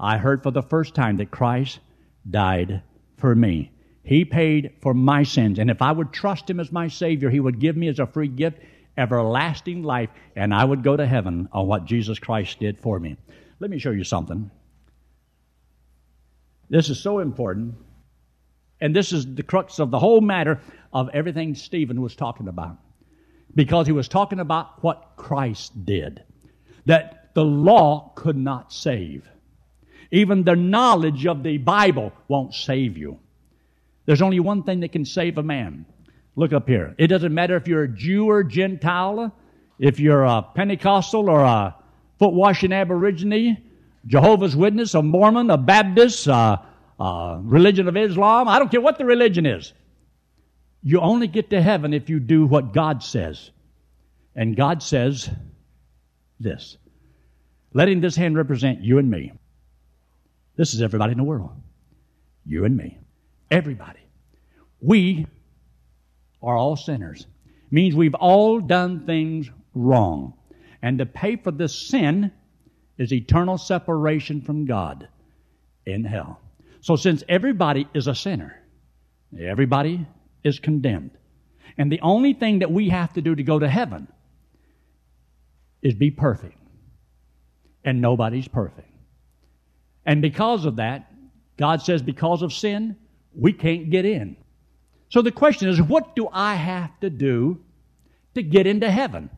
I 0.00 0.18
heard 0.18 0.42
for 0.42 0.50
the 0.50 0.60
first 0.60 0.92
time 0.92 1.18
that 1.18 1.30
Christ 1.30 1.78
died 2.28 2.82
for 3.16 3.32
me. 3.32 3.70
He 4.02 4.24
paid 4.24 4.72
for 4.82 4.92
my 4.92 5.22
sins. 5.22 5.60
And 5.60 5.70
if 5.70 5.80
I 5.80 5.92
would 5.92 6.12
trust 6.12 6.50
Him 6.50 6.58
as 6.58 6.72
my 6.72 6.88
Savior, 6.88 7.30
He 7.30 7.38
would 7.38 7.60
give 7.60 7.76
me 7.76 7.86
as 7.86 8.00
a 8.00 8.08
free 8.08 8.26
gift 8.26 8.58
everlasting 8.98 9.84
life, 9.84 10.10
and 10.34 10.52
I 10.52 10.64
would 10.64 10.82
go 10.82 10.96
to 10.96 11.06
heaven 11.06 11.48
on 11.52 11.68
what 11.68 11.84
Jesus 11.84 12.18
Christ 12.18 12.58
did 12.58 12.80
for 12.80 12.98
me. 12.98 13.16
Let 13.60 13.70
me 13.70 13.78
show 13.78 13.92
you 13.92 14.02
something. 14.02 14.50
This 16.68 16.90
is 16.90 17.00
so 17.00 17.20
important. 17.20 17.76
And 18.80 18.96
this 18.96 19.12
is 19.12 19.32
the 19.32 19.44
crux 19.44 19.78
of 19.78 19.92
the 19.92 20.00
whole 20.00 20.20
matter 20.20 20.60
of 20.92 21.08
everything 21.10 21.54
Stephen 21.54 22.02
was 22.02 22.16
talking 22.16 22.48
about. 22.48 22.78
Because 23.56 23.88
he 23.88 23.92
was 23.92 24.06
talking 24.06 24.38
about 24.38 24.84
what 24.84 25.14
Christ 25.16 25.84
did. 25.84 26.22
That 26.84 27.34
the 27.34 27.44
law 27.44 28.12
could 28.14 28.36
not 28.36 28.72
save. 28.72 29.28
Even 30.12 30.44
the 30.44 30.54
knowledge 30.54 31.26
of 31.26 31.42
the 31.42 31.58
Bible 31.58 32.12
won't 32.28 32.54
save 32.54 32.96
you. 32.96 33.18
There's 34.04 34.22
only 34.22 34.38
one 34.38 34.62
thing 34.62 34.80
that 34.80 34.92
can 34.92 35.04
save 35.04 35.36
a 35.38 35.42
man. 35.42 35.84
Look 36.36 36.52
up 36.52 36.68
here. 36.68 36.94
It 36.98 37.08
doesn't 37.08 37.34
matter 37.34 37.56
if 37.56 37.66
you're 37.66 37.82
a 37.82 37.88
Jew 37.88 38.30
or 38.30 38.44
Gentile, 38.44 39.34
if 39.78 39.98
you're 39.98 40.24
a 40.24 40.42
Pentecostal 40.42 41.28
or 41.28 41.40
a 41.40 41.74
foot 42.18 42.32
washing 42.32 42.72
Aborigine, 42.72 43.56
Jehovah's 44.06 44.54
Witness, 44.54 44.94
a 44.94 45.02
Mormon, 45.02 45.50
a 45.50 45.58
Baptist, 45.58 46.26
a, 46.28 46.62
a 47.00 47.40
religion 47.42 47.88
of 47.88 47.96
Islam. 47.96 48.48
I 48.48 48.58
don't 48.58 48.70
care 48.70 48.80
what 48.80 48.98
the 48.98 49.04
religion 49.04 49.44
is. 49.46 49.72
You 50.88 51.00
only 51.00 51.26
get 51.26 51.50
to 51.50 51.60
heaven 51.60 51.92
if 51.92 52.08
you 52.08 52.20
do 52.20 52.46
what 52.46 52.72
God 52.72 53.02
says. 53.02 53.50
And 54.36 54.54
God 54.54 54.84
says 54.84 55.28
this 56.38 56.76
letting 57.72 58.00
this 58.00 58.14
hand 58.14 58.36
represent 58.36 58.82
you 58.82 58.98
and 58.98 59.10
me. 59.10 59.32
This 60.54 60.74
is 60.74 60.82
everybody 60.82 61.10
in 61.10 61.18
the 61.18 61.24
world. 61.24 61.50
You 62.46 62.64
and 62.64 62.76
me. 62.76 63.00
Everybody. 63.50 63.98
We 64.80 65.26
are 66.40 66.56
all 66.56 66.76
sinners. 66.76 67.26
Means 67.68 67.96
we've 67.96 68.14
all 68.14 68.60
done 68.60 69.06
things 69.06 69.50
wrong. 69.74 70.34
And 70.82 70.98
to 70.98 71.06
pay 71.06 71.34
for 71.34 71.50
this 71.50 71.74
sin 71.74 72.30
is 72.96 73.12
eternal 73.12 73.58
separation 73.58 74.40
from 74.40 74.66
God 74.66 75.08
in 75.84 76.04
hell. 76.04 76.40
So 76.80 76.94
since 76.94 77.24
everybody 77.28 77.88
is 77.92 78.06
a 78.06 78.14
sinner, 78.14 78.62
everybody 79.36 80.06
is 80.46 80.60
condemned. 80.60 81.10
And 81.76 81.90
the 81.90 82.00
only 82.00 82.32
thing 82.32 82.60
that 82.60 82.70
we 82.70 82.88
have 82.88 83.12
to 83.14 83.20
do 83.20 83.34
to 83.34 83.42
go 83.42 83.58
to 83.58 83.68
heaven 83.68 84.08
is 85.82 85.94
be 85.94 86.10
perfect. 86.10 86.56
And 87.84 88.00
nobody's 88.00 88.48
perfect. 88.48 88.90
And 90.04 90.22
because 90.22 90.64
of 90.64 90.76
that, 90.76 91.12
God 91.56 91.82
says 91.82 92.00
because 92.02 92.42
of 92.42 92.52
sin, 92.52 92.96
we 93.34 93.52
can't 93.52 93.90
get 93.90 94.04
in. 94.04 94.36
So 95.08 95.22
the 95.22 95.32
question 95.32 95.68
is, 95.68 95.80
what 95.82 96.16
do 96.16 96.28
I 96.32 96.54
have 96.54 96.98
to 97.00 97.10
do 97.10 97.60
to 98.34 98.42
get 98.42 98.66
into 98.66 98.90
heaven? 98.90 99.30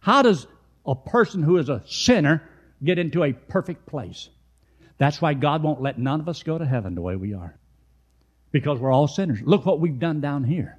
How 0.00 0.22
does 0.22 0.46
a 0.86 0.94
person 0.94 1.42
who 1.42 1.58
is 1.58 1.68
a 1.68 1.82
sinner 1.86 2.42
get 2.82 2.98
into 2.98 3.22
a 3.22 3.32
perfect 3.32 3.86
place? 3.86 4.28
That's 4.98 5.20
why 5.20 5.34
God 5.34 5.62
won't 5.62 5.82
let 5.82 5.98
none 5.98 6.20
of 6.20 6.28
us 6.28 6.42
go 6.42 6.58
to 6.58 6.64
heaven 6.64 6.94
the 6.94 7.02
way 7.02 7.16
we 7.16 7.34
are. 7.34 7.58
Because 8.52 8.78
we're 8.78 8.92
all 8.92 9.08
sinners. 9.08 9.40
Look 9.42 9.66
what 9.66 9.80
we've 9.80 9.98
done 9.98 10.20
down 10.20 10.44
here. 10.44 10.78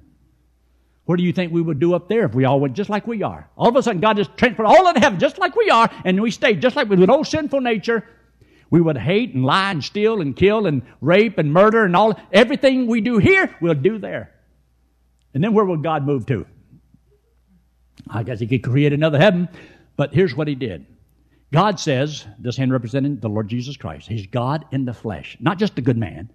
What 1.04 1.16
do 1.16 1.22
you 1.22 1.32
think 1.32 1.52
we 1.52 1.60
would 1.60 1.80
do 1.80 1.94
up 1.94 2.08
there 2.08 2.24
if 2.24 2.34
we 2.34 2.46
all 2.46 2.60
went 2.60 2.74
just 2.74 2.88
like 2.88 3.06
we 3.06 3.22
are? 3.22 3.50
All 3.58 3.68
of 3.68 3.76
a 3.76 3.82
sudden, 3.82 4.00
God 4.00 4.16
just 4.16 4.36
transferred 4.36 4.64
all 4.64 4.88
into 4.88 5.00
heaven 5.00 5.18
just 5.18 5.38
like 5.38 5.54
we 5.54 5.68
are, 5.68 5.90
and 6.04 6.22
we 6.22 6.30
stayed 6.30 6.62
just 6.62 6.76
like 6.76 6.88
with 6.88 7.02
an 7.02 7.10
old 7.10 7.26
sinful 7.26 7.60
nature. 7.60 8.08
We 8.70 8.80
would 8.80 8.96
hate 8.96 9.34
and 9.34 9.44
lie 9.44 9.70
and 9.70 9.84
steal 9.84 10.22
and 10.22 10.34
kill 10.34 10.66
and 10.66 10.82
rape 11.00 11.36
and 11.36 11.52
murder 11.52 11.84
and 11.84 11.94
all 11.94 12.18
everything 12.32 12.86
we 12.86 13.02
do 13.02 13.18
here, 13.18 13.54
we'll 13.60 13.74
do 13.74 13.98
there. 13.98 14.32
And 15.34 15.44
then 15.44 15.52
where 15.52 15.64
will 15.64 15.76
God 15.76 16.06
move 16.06 16.24
to? 16.26 16.46
I 18.08 18.22
guess 18.22 18.40
He 18.40 18.46
could 18.46 18.62
create 18.62 18.92
another 18.92 19.18
heaven, 19.18 19.48
but 19.96 20.14
here's 20.14 20.34
what 20.34 20.48
He 20.48 20.54
did. 20.54 20.86
God 21.52 21.78
says, 21.78 22.24
this 22.38 22.56
hand 22.56 22.72
representing 22.72 23.18
the 23.18 23.28
Lord 23.28 23.48
Jesus 23.48 23.76
Christ, 23.76 24.08
He's 24.08 24.26
God 24.26 24.64
in 24.72 24.86
the 24.86 24.94
flesh, 24.94 25.36
not 25.38 25.58
just 25.58 25.78
a 25.78 25.82
good 25.82 25.98
man. 25.98 26.30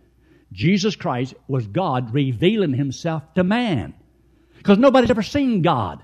Jesus 0.52 0.96
Christ 0.96 1.34
was 1.48 1.68
God 1.68 2.14
revealing 2.14 2.74
Himself 2.74 3.24
to 3.36 3.44
man. 3.44 3.94
Because 4.58 4.78
nobody's 4.78 5.10
ever 5.10 5.24
seen 5.24 5.62
God. 5.62 6.02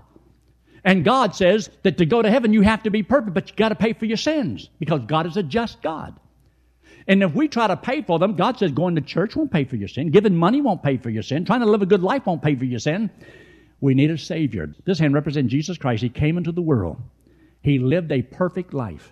And 0.84 1.04
God 1.04 1.36
says 1.36 1.70
that 1.84 1.98
to 1.98 2.06
go 2.06 2.22
to 2.22 2.30
heaven, 2.30 2.54
you 2.54 2.62
have 2.62 2.84
to 2.84 2.92
be 2.92 3.02
perfect, 3.02 3.34
but 3.34 3.50
you 3.50 3.56
got 3.56 3.70
to 3.70 3.76
pay 3.76 3.94
for 3.94 4.06
your 4.06 4.18
sins 4.18 4.70
because 4.80 5.02
God 5.08 5.26
is 5.26 5.36
a 5.36 5.44
just 5.44 5.82
God. 5.82 6.18
And 7.08 7.24
if 7.24 7.34
we 7.34 7.48
try 7.48 7.68
to 7.68 7.78
pay 7.78 8.02
for 8.02 8.20
them, 8.20 8.36
God 8.36 8.58
says 8.58 8.72
going 8.72 8.96
to 8.96 9.02
church 9.02 9.36
won't 9.36 9.52
pay 9.52 9.64
for 9.66 9.76
your 9.76 9.88
sin. 9.88 10.12
Giving 10.12 10.36
money 10.36 10.62
won't 10.62 10.84
pay 10.84 10.98
for 10.98 11.10
your 11.10 11.24
sin. 11.24 11.46
Trying 11.46 11.62
to 11.62 11.66
live 11.66 11.82
a 11.82 11.88
good 11.88 12.04
life 12.04 12.26
won't 12.26 12.42
pay 12.42 12.56
for 12.56 12.66
your 12.66 12.80
sin. 12.80 13.10
We 13.82 13.94
need 13.94 14.12
a 14.12 14.18
Savior. 14.18 14.74
This 14.86 15.00
hand 15.00 15.14
represents 15.14 15.52
Jesus 15.52 15.78
Christ. 15.78 16.04
He 16.04 16.10
came 16.10 16.38
into 16.38 16.52
the 16.52 16.62
world. 16.62 17.02
He 17.62 17.80
lived 17.80 18.12
a 18.12 18.22
perfect 18.22 18.74
life. 18.74 19.12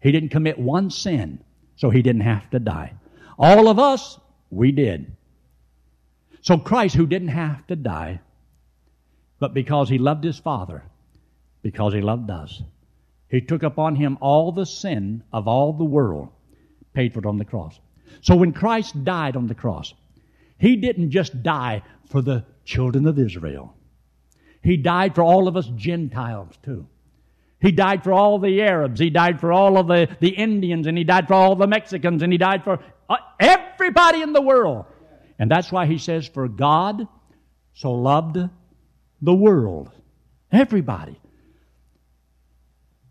He 0.00 0.12
didn't 0.12 0.30
commit 0.30 0.58
one 0.58 0.90
sin, 0.90 1.42
so 1.76 1.90
he 1.90 2.02
didn't 2.02 2.22
have 2.22 2.48
to 2.50 2.58
die. 2.58 2.94
All 3.38 3.68
of 3.68 3.78
us, 3.78 4.18
we 4.50 4.72
did. 4.72 5.16
So 6.40 6.58
Christ, 6.58 6.94
who 6.94 7.06
didn't 7.06 7.28
have 7.28 7.66
to 7.66 7.76
die, 7.76 8.20
but 9.38 9.54
because 9.54 9.88
he 9.88 9.98
loved 9.98 10.24
his 10.24 10.38
Father, 10.38 10.82
because 11.62 11.92
he 11.92 12.00
loved 12.00 12.30
us, 12.30 12.62
he 13.28 13.40
took 13.40 13.62
upon 13.62 13.96
him 13.96 14.18
all 14.20 14.52
the 14.52 14.66
sin 14.66 15.22
of 15.32 15.46
all 15.46 15.72
the 15.72 15.84
world, 15.84 16.28
paid 16.94 17.12
for 17.12 17.20
it 17.20 17.26
on 17.26 17.38
the 17.38 17.44
cross. 17.44 17.78
So 18.22 18.36
when 18.36 18.52
Christ 18.52 19.04
died 19.04 19.36
on 19.36 19.46
the 19.46 19.54
cross, 19.54 19.94
he 20.58 20.76
didn't 20.76 21.10
just 21.10 21.42
die 21.42 21.82
for 22.10 22.22
the 22.22 22.44
children 22.64 23.06
of 23.06 23.18
Israel. 23.18 23.74
He 24.62 24.76
died 24.76 25.14
for 25.14 25.22
all 25.22 25.46
of 25.46 25.56
us 25.56 25.70
Gentiles 25.76 26.54
too. 26.62 26.86
He 27.60 27.72
died 27.72 28.04
for 28.04 28.12
all 28.12 28.38
the 28.38 28.62
Arabs. 28.62 29.00
He 29.00 29.10
died 29.10 29.40
for 29.40 29.52
all 29.52 29.78
of 29.78 29.88
the, 29.88 30.08
the 30.20 30.30
Indians, 30.30 30.86
and 30.86 30.96
he 30.96 31.04
died 31.04 31.26
for 31.26 31.34
all 31.34 31.56
the 31.56 31.66
Mexicans, 31.66 32.22
and 32.22 32.32
he 32.32 32.38
died 32.38 32.62
for 32.64 32.78
uh, 33.08 33.16
everybody 33.88 34.22
in 34.22 34.32
the 34.32 34.42
world. 34.42 34.84
And 35.38 35.50
that's 35.50 35.72
why 35.72 35.86
he 35.86 35.98
says, 35.98 36.26
For 36.26 36.48
God 36.48 37.08
so 37.74 37.92
loved 37.92 38.38
the 39.22 39.34
world, 39.34 39.90
everybody, 40.52 41.18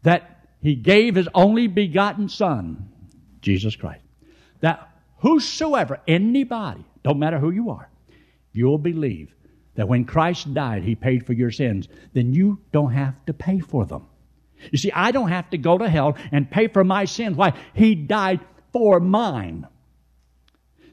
that 0.04 0.48
he 0.62 0.76
gave 0.76 1.16
his 1.16 1.28
only 1.34 1.68
begotten 1.68 2.30
Son, 2.30 2.90
Jesus 3.42 3.76
Christ. 3.76 4.04
That 4.62 4.88
whosoever, 5.18 6.00
anybody, 6.08 6.86
don't 7.04 7.20
matter 7.20 7.40
who 7.40 7.52
you 7.52 7.72
are, 7.72 7.90
you'll 8.54 8.78
believe 8.78 9.34
that 9.76 9.88
when 9.88 10.06
Christ 10.06 10.54
died, 10.54 10.84
he 10.84 10.96
paid 10.96 11.26
for 11.26 11.34
your 11.34 11.52
sins, 11.52 11.88
then 12.14 12.34
you 12.34 12.60
don't 12.72 12.94
have 12.94 13.14
to 13.26 13.34
pay 13.34 13.60
for 13.60 13.86
them. 13.86 14.08
You 14.72 14.78
see, 14.78 14.92
I 14.92 15.12
don't 15.12 15.30
have 15.30 15.50
to 15.52 15.58
go 15.58 15.78
to 15.78 15.88
hell 15.88 16.18
and 16.32 16.50
pay 16.50 16.68
for 16.68 16.84
my 16.84 17.06
sins. 17.06 17.38
Why? 17.38 17.54
He 17.74 17.96
died 17.96 18.42
for 18.74 19.00
mine. 19.00 19.68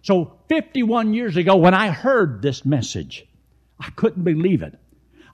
So 0.04 0.36
51 0.50 1.14
years 1.14 1.38
ago, 1.38 1.56
when 1.56 1.72
I 1.72 1.88
heard 1.88 2.42
this 2.42 2.66
message, 2.66 3.26
I 3.80 3.88
couldn't 3.96 4.22
believe 4.22 4.60
it. 4.60 4.78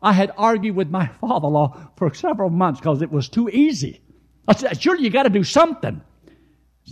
I 0.01 0.13
had 0.13 0.31
argued 0.37 0.77
with 0.77 0.89
my 0.89 1.07
father 1.21 1.49
in 1.49 1.55
law 1.55 1.91
for 1.97 2.15
several 2.15 2.51
months 2.51 2.79
because 2.79 3.03
it 3.03 3.11
was 3.11 3.29
too 3.29 3.49
easy. 3.49 4.01
I 4.47 4.55
said, 4.55 4.81
Surely 4.81 5.03
you 5.03 5.11
got 5.11 5.25
to 5.25 5.29
do 5.29 5.43
something. 5.43 6.01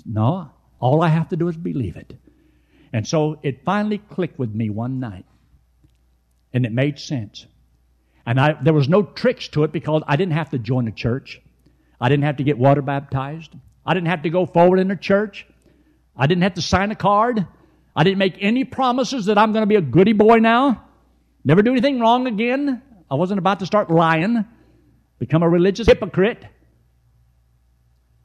No, 0.05 0.51
all 0.81 1.03
I 1.03 1.09
have 1.09 1.29
to 1.29 1.37
do 1.37 1.47
is 1.47 1.57
believe 1.57 1.97
it. 1.97 2.15
And 2.93 3.07
so 3.07 3.39
it 3.45 3.65
finally 3.65 3.99
clicked 3.99 4.41
with 4.41 4.53
me 4.53 4.71
one 4.71 4.99
night. 4.99 5.27
And 6.53 6.67
it 6.67 6.73
made 6.73 6.99
sense. 6.99 7.47
And 8.27 8.41
I, 8.41 8.55
there 8.61 8.75
was 8.75 8.89
no 8.89 9.05
tricks 9.05 9.47
to 9.49 9.63
it 9.63 9.71
because 9.71 10.03
I 10.09 10.17
didn't 10.17 10.33
have 10.33 10.51
to 10.51 10.59
join 10.59 10.89
a 10.89 10.93
church. 10.93 11.41
I 12.01 12.09
didn't 12.09 12.25
have 12.25 12.39
to 12.39 12.45
get 12.45 12.59
water 12.59 12.83
baptized. 12.83 13.55
I 13.87 13.95
didn't 13.95 14.09
have 14.09 14.23
to 14.23 14.31
go 14.31 14.47
forward 14.47 14.81
in 14.81 14.91
a 14.91 14.97
church. 14.97 15.47
I 16.17 16.27
didn't 16.27 16.43
have 16.43 16.55
to 16.55 16.63
sign 16.63 16.91
a 16.91 16.97
card. 16.97 17.47
I 17.99 18.05
didn't 18.05 18.19
make 18.19 18.37
any 18.39 18.63
promises 18.63 19.27
that 19.27 19.39
I'm 19.39 19.51
going 19.53 19.63
to 19.63 19.67
be 19.67 19.75
a 19.75 19.81
goody 19.81 20.13
boy 20.13 20.39
now. 20.39 20.85
Never 21.45 21.63
do 21.63 21.73
anything 21.73 21.99
wrong 21.99 22.29
again. 22.29 22.81
I 23.11 23.17
wasn't 23.17 23.41
about 23.41 23.59
to 23.59 23.67
start 23.67 23.91
lying, 23.91 24.45
become 25.19 25.43
a 25.43 25.49
religious 25.49 25.89
hypocrite. 25.89 26.45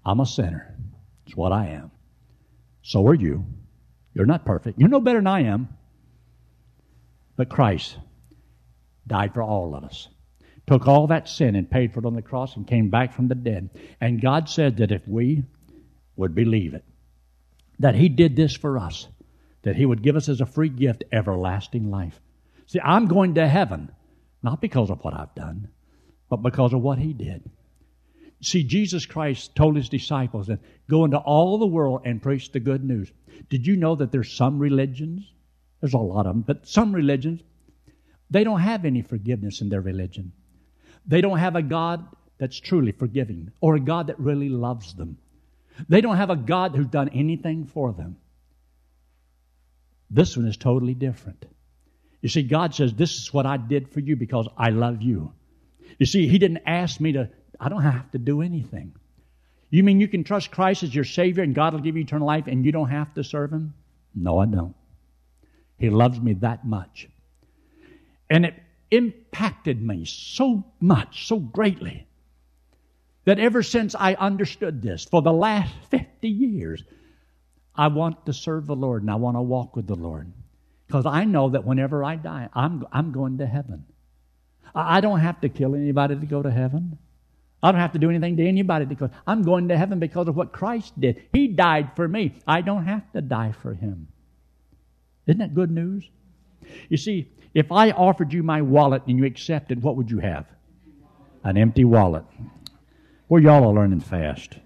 I'm 0.06 0.20
a 0.20 0.28
sinner. 0.28 0.78
It's 1.26 1.36
what 1.36 1.52
I 1.52 1.70
am. 1.70 1.90
So 2.84 3.08
are 3.08 3.16
you. 3.16 3.46
You're 4.14 4.28
not 4.28 4.46
perfect. 4.46 4.78
You're 4.78 4.90
no 4.90 5.00
better 5.00 5.18
than 5.18 5.26
I 5.26 5.46
am. 5.46 5.70
But 7.36 7.50
Christ 7.50 7.98
died 9.08 9.34
for 9.34 9.42
all 9.42 9.74
of 9.74 9.86
us. 9.86 10.08
Took 10.68 10.88
all 10.88 11.08
that 11.08 11.28
sin 11.28 11.56
and 11.56 11.68
paid 11.68 11.96
for 11.96 12.00
it 12.02 12.06
on 12.06 12.14
the 12.14 12.22
cross 12.22 12.56
and 12.58 12.68
came 12.68 12.92
back 12.92 13.16
from 13.16 13.28
the 13.28 13.34
dead. 13.34 13.72
And 14.00 14.22
God 14.22 14.50
said 14.50 14.78
that 14.78 14.92
if 14.92 15.02
we 15.08 15.46
would 16.16 16.36
believe 16.36 16.76
it, 16.76 16.86
that 17.80 17.96
He 17.96 18.08
did 18.08 18.36
this 18.36 18.56
for 18.56 18.78
us, 18.78 19.08
that 19.64 19.76
He 19.76 19.86
would 19.86 20.04
give 20.04 20.16
us 20.16 20.30
as 20.30 20.42
a 20.42 20.46
free 20.46 20.70
gift 20.70 21.04
everlasting 21.12 21.90
life. 21.90 22.20
See, 22.68 22.80
I'm 22.80 23.08
going 23.08 23.36
to 23.36 23.48
heaven 23.48 23.92
not 24.44 24.62
because 24.62 24.90
of 24.90 25.04
what 25.04 25.14
I've 25.14 25.34
done, 25.36 25.70
but 26.30 26.38
because 26.38 26.74
of 26.74 26.82
what 26.82 27.00
He 27.00 27.14
did. 27.14 27.50
See, 28.42 28.64
Jesus 28.64 29.06
Christ 29.06 29.56
told 29.56 29.76
His 29.76 29.90
disciples 29.90 30.48
that 30.48 30.60
go 30.90 31.06
into 31.06 31.18
all 31.18 31.58
the 31.58 31.66
world 31.66 32.02
and 32.06 32.22
preach 32.22 32.52
the 32.52 32.60
good 32.60 32.84
news. 32.84 33.12
Did 33.50 33.66
you 33.66 33.78
know 33.78 33.96
that 33.96 34.12
there's 34.12 34.36
some 34.36 34.60
religions? 34.60 35.32
There's 35.80 35.94
a 35.94 35.98
lot 35.98 36.26
of 36.26 36.34
them, 36.34 36.42
but 36.42 36.68
some 36.68 36.94
religions, 36.94 37.42
they 38.30 38.44
don't 38.44 38.62
have 38.62 38.86
any 38.86 39.02
forgiveness 39.02 39.62
in 39.62 39.70
their 39.70 39.82
religion. 39.82 40.32
They 41.06 41.22
don't 41.22 41.40
have 41.40 41.56
a 41.56 41.62
God 41.62 42.06
that's 42.38 42.60
truly 42.60 42.92
forgiving 42.92 43.52
or 43.62 43.76
a 43.76 43.80
God 43.80 44.08
that 44.08 44.20
really 44.20 44.50
loves 44.50 44.94
them. 44.94 45.18
They 45.90 46.02
don't 46.02 46.18
have 46.18 46.30
a 46.30 46.36
God 46.36 46.76
who's 46.76 46.88
done 46.88 47.10
anything 47.10 47.66
for 47.66 47.94
them. 47.94 48.18
This 50.14 50.38
one 50.38 50.46
is 50.46 50.58
totally 50.58 50.94
different. 50.94 51.44
You 52.22 52.30
see, 52.30 52.44
God 52.44 52.76
says, 52.76 52.94
This 52.94 53.18
is 53.18 53.34
what 53.34 53.48
I 53.48 53.58
did 53.58 53.90
for 53.90 54.00
you 54.00 54.16
because 54.16 54.48
I 54.56 54.70
love 54.70 55.02
you. 55.02 55.34
You 55.98 56.06
see, 56.06 56.28
He 56.28 56.38
didn't 56.38 56.62
ask 56.68 57.02
me 57.02 57.14
to, 57.14 57.30
I 57.60 57.68
don't 57.68 57.82
have 57.82 58.12
to 58.12 58.20
do 58.20 58.44
anything. 58.44 58.94
You 59.72 59.84
mean 59.84 60.00
you 60.00 60.08
can 60.08 60.24
trust 60.24 60.52
Christ 60.52 60.84
as 60.84 60.94
your 60.94 61.04
Savior 61.04 61.42
and 61.42 61.56
God 61.56 61.74
will 61.74 61.82
give 61.82 61.96
you 61.96 62.04
eternal 62.04 62.28
life 62.28 62.46
and 62.46 62.64
you 62.64 62.72
don't 62.72 62.90
have 62.90 63.12
to 63.16 63.24
serve 63.24 63.52
Him? 63.52 63.74
No, 64.14 64.38
I 64.38 64.46
don't. 64.46 64.76
He 65.80 65.90
loves 65.90 66.20
me 66.20 66.34
that 66.36 66.64
much. 66.64 67.10
And 68.30 68.46
it 68.46 68.54
impacted 68.92 69.82
me 69.82 70.06
so 70.06 70.64
much, 70.80 71.28
so 71.28 71.40
greatly, 71.40 72.06
that 73.26 73.40
ever 73.40 73.64
since 73.64 73.96
I 73.96 74.14
understood 74.14 74.84
this, 74.84 75.06
for 75.06 75.24
the 75.24 75.34
last 75.34 75.74
50 75.90 76.30
years, 76.30 76.84
I 77.76 77.88
want 77.88 78.26
to 78.26 78.34
serve 78.34 78.68
the 78.68 78.76
Lord 78.76 79.02
and 79.02 79.12
I 79.12 79.16
want 79.16 79.38
to 79.38 79.42
walk 79.42 79.76
with 79.76 79.88
the 79.88 79.96
Lord. 79.96 80.32
Because 80.88 81.06
I 81.06 81.24
know 81.24 81.50
that 81.50 81.66
whenever 81.66 82.04
I 82.04 82.18
die, 82.18 82.50
I'm, 82.54 82.86
I'm 82.92 83.12
going 83.12 83.40
to 83.40 83.48
heaven. 83.48 83.86
I, 84.76 84.98
I 84.98 85.02
don't 85.02 85.20
have 85.20 85.42
to 85.42 85.50
kill 85.50 85.76
anybody 85.76 86.16
to 86.16 86.26
go 86.26 86.42
to 86.44 86.52
heaven. 86.52 86.98
I 87.64 87.72
don't 87.72 87.82
have 87.82 87.94
to 87.94 88.00
do 88.00 88.10
anything 88.10 88.38
to 88.38 88.48
anybody 88.48 88.86
because 88.86 89.10
I'm 89.26 89.42
going 89.42 89.70
to 89.70 89.78
heaven 89.78 90.00
because 90.00 90.28
of 90.28 90.36
what 90.36 90.52
Christ 90.52 91.00
did. 91.00 91.24
He 91.32 91.48
died 91.48 91.92
for 91.96 92.08
me. 92.08 92.36
I 92.46 92.62
don't 92.62 92.86
have 92.86 93.10
to 93.14 93.22
die 93.22 93.54
for 93.54 93.74
him. 93.74 94.10
Isn't 95.26 95.40
that 95.40 95.56
good 95.56 95.72
news? 95.72 96.08
You 96.90 96.98
see, 96.98 97.32
if 97.54 97.72
I 97.72 97.92
offered 97.92 98.34
you 98.34 98.44
my 98.44 98.62
wallet 98.62 99.04
and 99.08 99.18
you 99.18 99.26
accepted, 99.26 99.82
what 99.82 99.96
would 99.96 100.12
you 100.12 100.20
have? 100.20 100.46
An 101.44 101.58
empty 101.58 101.86
wallet. 101.86 102.26
Well, 103.30 103.42
y'all 103.42 103.68
are 103.68 103.74
learning 103.74 104.02
fast. 104.02 104.58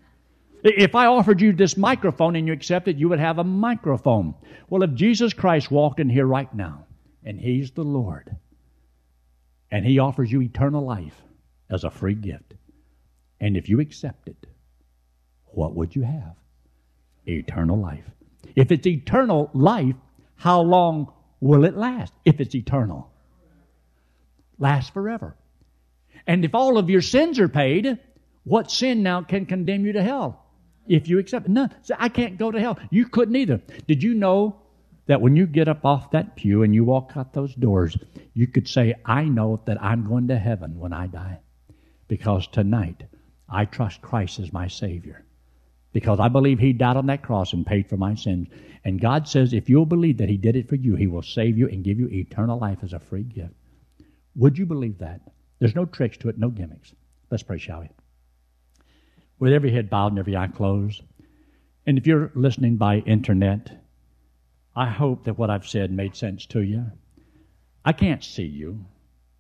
If 0.76 0.96
I 0.96 1.06
offered 1.06 1.42
you 1.42 1.54
this 1.54 1.78
microphone 1.78 2.36
and 2.36 2.48
you 2.48 2.54
accepted, 2.54 3.00
you 3.00 3.10
would 3.10 3.20
have 3.20 3.40
a 3.40 3.44
microphone. 3.44 4.36
Well, 4.70 4.84
if 4.84 4.94
Jesus 4.94 5.34
Christ 5.34 5.72
walked 5.72 6.00
in 6.00 6.10
here 6.10 6.26
right 6.26 6.54
now, 6.54 6.86
and 7.24 7.40
He's 7.40 7.72
the 7.72 7.84
Lord, 7.84 8.36
and 9.72 9.86
He 9.86 10.00
offers 10.00 10.32
you 10.32 10.42
eternal 10.42 10.84
life 10.84 11.22
as 11.70 11.84
a 11.84 11.92
free 11.92 12.16
gift, 12.16 12.54
and 13.40 13.56
if 13.56 13.70
you 13.70 13.80
accept 13.80 14.28
it, 14.28 14.48
what 15.46 15.76
would 15.76 15.96
you 15.96 16.02
have? 16.02 16.36
Eternal 17.26 17.80
life. 17.80 18.06
If 18.56 18.72
it's 18.72 18.88
eternal 18.88 19.50
life, 19.54 19.96
how 20.36 20.62
long 20.62 21.14
will 21.40 21.66
it 21.66 21.78
last? 21.78 22.14
If 22.26 22.40
it's 22.40 22.56
eternal, 22.56 23.10
last 24.58 24.94
forever. 24.94 25.36
And 26.26 26.44
if 26.44 26.56
all 26.56 26.78
of 26.78 26.90
your 26.90 27.02
sins 27.02 27.40
are 27.40 27.48
paid, 27.48 28.00
what 28.44 28.72
sin 28.72 29.04
now 29.04 29.22
can 29.22 29.46
condemn 29.46 29.86
you 29.86 29.94
to 29.94 30.04
hell? 30.04 30.44
If 30.90 31.08
you 31.08 31.20
accept 31.20 31.46
it. 31.48 31.52
none, 31.52 31.74
so 31.82 31.96
I 31.98 32.10
can't 32.10 32.38
go 32.38 32.52
to 32.52 32.60
hell. 32.60 32.80
You 32.90 33.08
couldn't 33.08 33.36
either. 33.36 33.62
Did 33.88 34.04
you 34.04 34.14
know 34.14 34.62
that 35.08 35.22
when 35.22 35.36
you 35.36 35.48
get 35.48 35.68
up 35.68 35.86
off 35.86 36.12
that 36.12 36.36
pew 36.36 36.64
and 36.64 36.76
you 36.76 36.84
walk 36.84 37.14
out 37.16 37.34
those 37.34 37.56
doors, 37.56 37.98
you 38.34 38.46
could 38.46 38.68
say, 38.68 38.94
I 39.06 39.24
know 39.24 39.62
that 39.66 39.82
I'm 39.82 40.08
going 40.08 40.28
to 40.28 40.38
heaven 40.38 40.78
when 40.80 40.94
I 40.94 41.08
die. 41.08 41.40
Because 42.08 42.48
tonight 42.48 43.04
I 43.50 43.66
trust 43.66 44.02
Christ 44.02 44.40
as 44.40 44.54
my 44.54 44.68
Savior. 44.68 45.26
Because 45.94 46.20
I 46.20 46.28
believe 46.28 46.60
He 46.60 46.74
died 46.74 46.98
on 46.98 47.08
that 47.08 47.24
cross 47.24 47.54
and 47.54 47.66
paid 47.66 47.90
for 47.90 47.98
my 47.98 48.16
sins. 48.16 48.48
And 48.84 49.02
God 49.02 49.28
says, 49.28 49.54
if 49.54 49.70
you'll 49.70 49.86
believe 49.86 50.18
that 50.18 50.30
He 50.30 50.38
did 50.38 50.56
it 50.56 50.70
for 50.70 50.76
you, 50.76 50.96
He 50.96 51.08
will 51.08 51.24
save 51.24 51.58
you 51.58 51.68
and 51.68 51.84
give 51.84 52.00
you 52.00 52.08
eternal 52.10 52.60
life 52.60 52.80
as 52.84 52.94
a 52.94 53.00
free 53.00 53.24
gift. 53.24 53.54
Would 54.36 54.58
you 54.58 54.66
believe 54.66 55.00
that? 55.00 55.22
There's 55.60 55.76
no 55.76 55.86
tricks 55.86 56.18
to 56.18 56.30
it, 56.30 56.38
no 56.38 56.50
gimmicks. 56.50 56.94
Let's 57.32 57.44
pray, 57.44 57.58
shall 57.58 57.82
we? 57.82 57.90
With 59.40 59.54
every 59.54 59.72
head 59.72 59.90
bowed 59.90 60.12
and 60.14 60.20
every 60.20 60.36
eye 60.36 60.48
closed. 60.48 61.04
And 61.86 61.98
if 61.98 62.08
you're 62.08 62.32
listening 62.36 62.78
by 62.78 62.98
internet, 62.98 63.84
I 64.76 64.90
hope 64.90 65.26
that 65.26 65.38
what 65.38 65.50
I've 65.50 65.68
said 65.68 65.92
made 65.92 66.16
sense 66.16 66.46
to 66.48 66.62
you. 66.62 66.86
I 67.86 67.94
can't 67.94 68.24
see 68.24 68.46
you. 68.46 68.86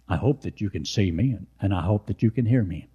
I 0.08 0.16
hope 0.16 0.42
that 0.44 0.62
you 0.62 0.70
can 0.70 0.86
see 0.86 1.12
me, 1.12 1.38
and 1.60 1.74
I 1.74 1.82
hope 1.82 2.08
that 2.08 2.24
you 2.24 2.32
can 2.32 2.46
hear 2.46 2.64
me. 2.64 2.88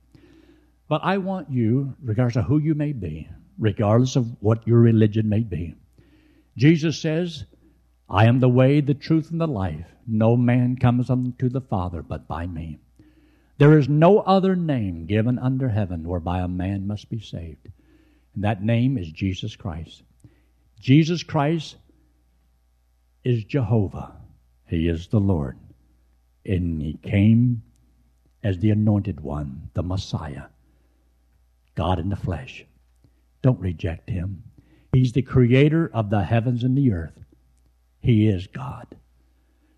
But 0.88 1.02
I 1.04 1.18
want 1.18 1.50
you, 1.50 1.94
regardless 2.02 2.36
of 2.36 2.44
who 2.44 2.58
you 2.58 2.74
may 2.74 2.92
be, 2.92 3.28
regardless 3.58 4.16
of 4.16 4.26
what 4.40 4.66
your 4.66 4.78
religion 4.78 5.28
may 5.28 5.40
be, 5.40 5.74
Jesus 6.56 7.00
says, 7.00 7.44
I 8.08 8.26
am 8.26 8.40
the 8.40 8.48
way, 8.48 8.80
the 8.80 8.94
truth, 8.94 9.30
and 9.30 9.40
the 9.40 9.46
life. 9.46 9.86
No 10.06 10.36
man 10.36 10.76
comes 10.76 11.10
unto 11.10 11.48
the 11.48 11.60
Father 11.60 12.02
but 12.02 12.26
by 12.28 12.46
me. 12.46 12.78
There 13.62 13.78
is 13.78 13.88
no 13.88 14.18
other 14.18 14.56
name 14.56 15.06
given 15.06 15.38
under 15.38 15.68
heaven 15.68 16.02
whereby 16.02 16.40
a 16.40 16.48
man 16.48 16.84
must 16.84 17.08
be 17.08 17.20
saved. 17.20 17.68
And 18.34 18.42
that 18.42 18.60
name 18.60 18.98
is 18.98 19.08
Jesus 19.12 19.54
Christ. 19.54 20.02
Jesus 20.80 21.22
Christ 21.22 21.76
is 23.22 23.44
Jehovah. 23.44 24.16
He 24.66 24.88
is 24.88 25.06
the 25.06 25.20
Lord. 25.20 25.56
And 26.44 26.82
he 26.82 26.94
came 27.04 27.62
as 28.42 28.58
the 28.58 28.70
anointed 28.70 29.20
one, 29.20 29.70
the 29.74 29.84
Messiah, 29.84 30.46
God 31.76 32.00
in 32.00 32.08
the 32.08 32.16
flesh. 32.16 32.64
Don't 33.42 33.60
reject 33.60 34.10
him. 34.10 34.42
He's 34.92 35.12
the 35.12 35.22
creator 35.22 35.88
of 35.94 36.10
the 36.10 36.24
heavens 36.24 36.64
and 36.64 36.76
the 36.76 36.90
earth. 36.90 37.24
He 38.00 38.26
is 38.26 38.48
God. 38.48 38.88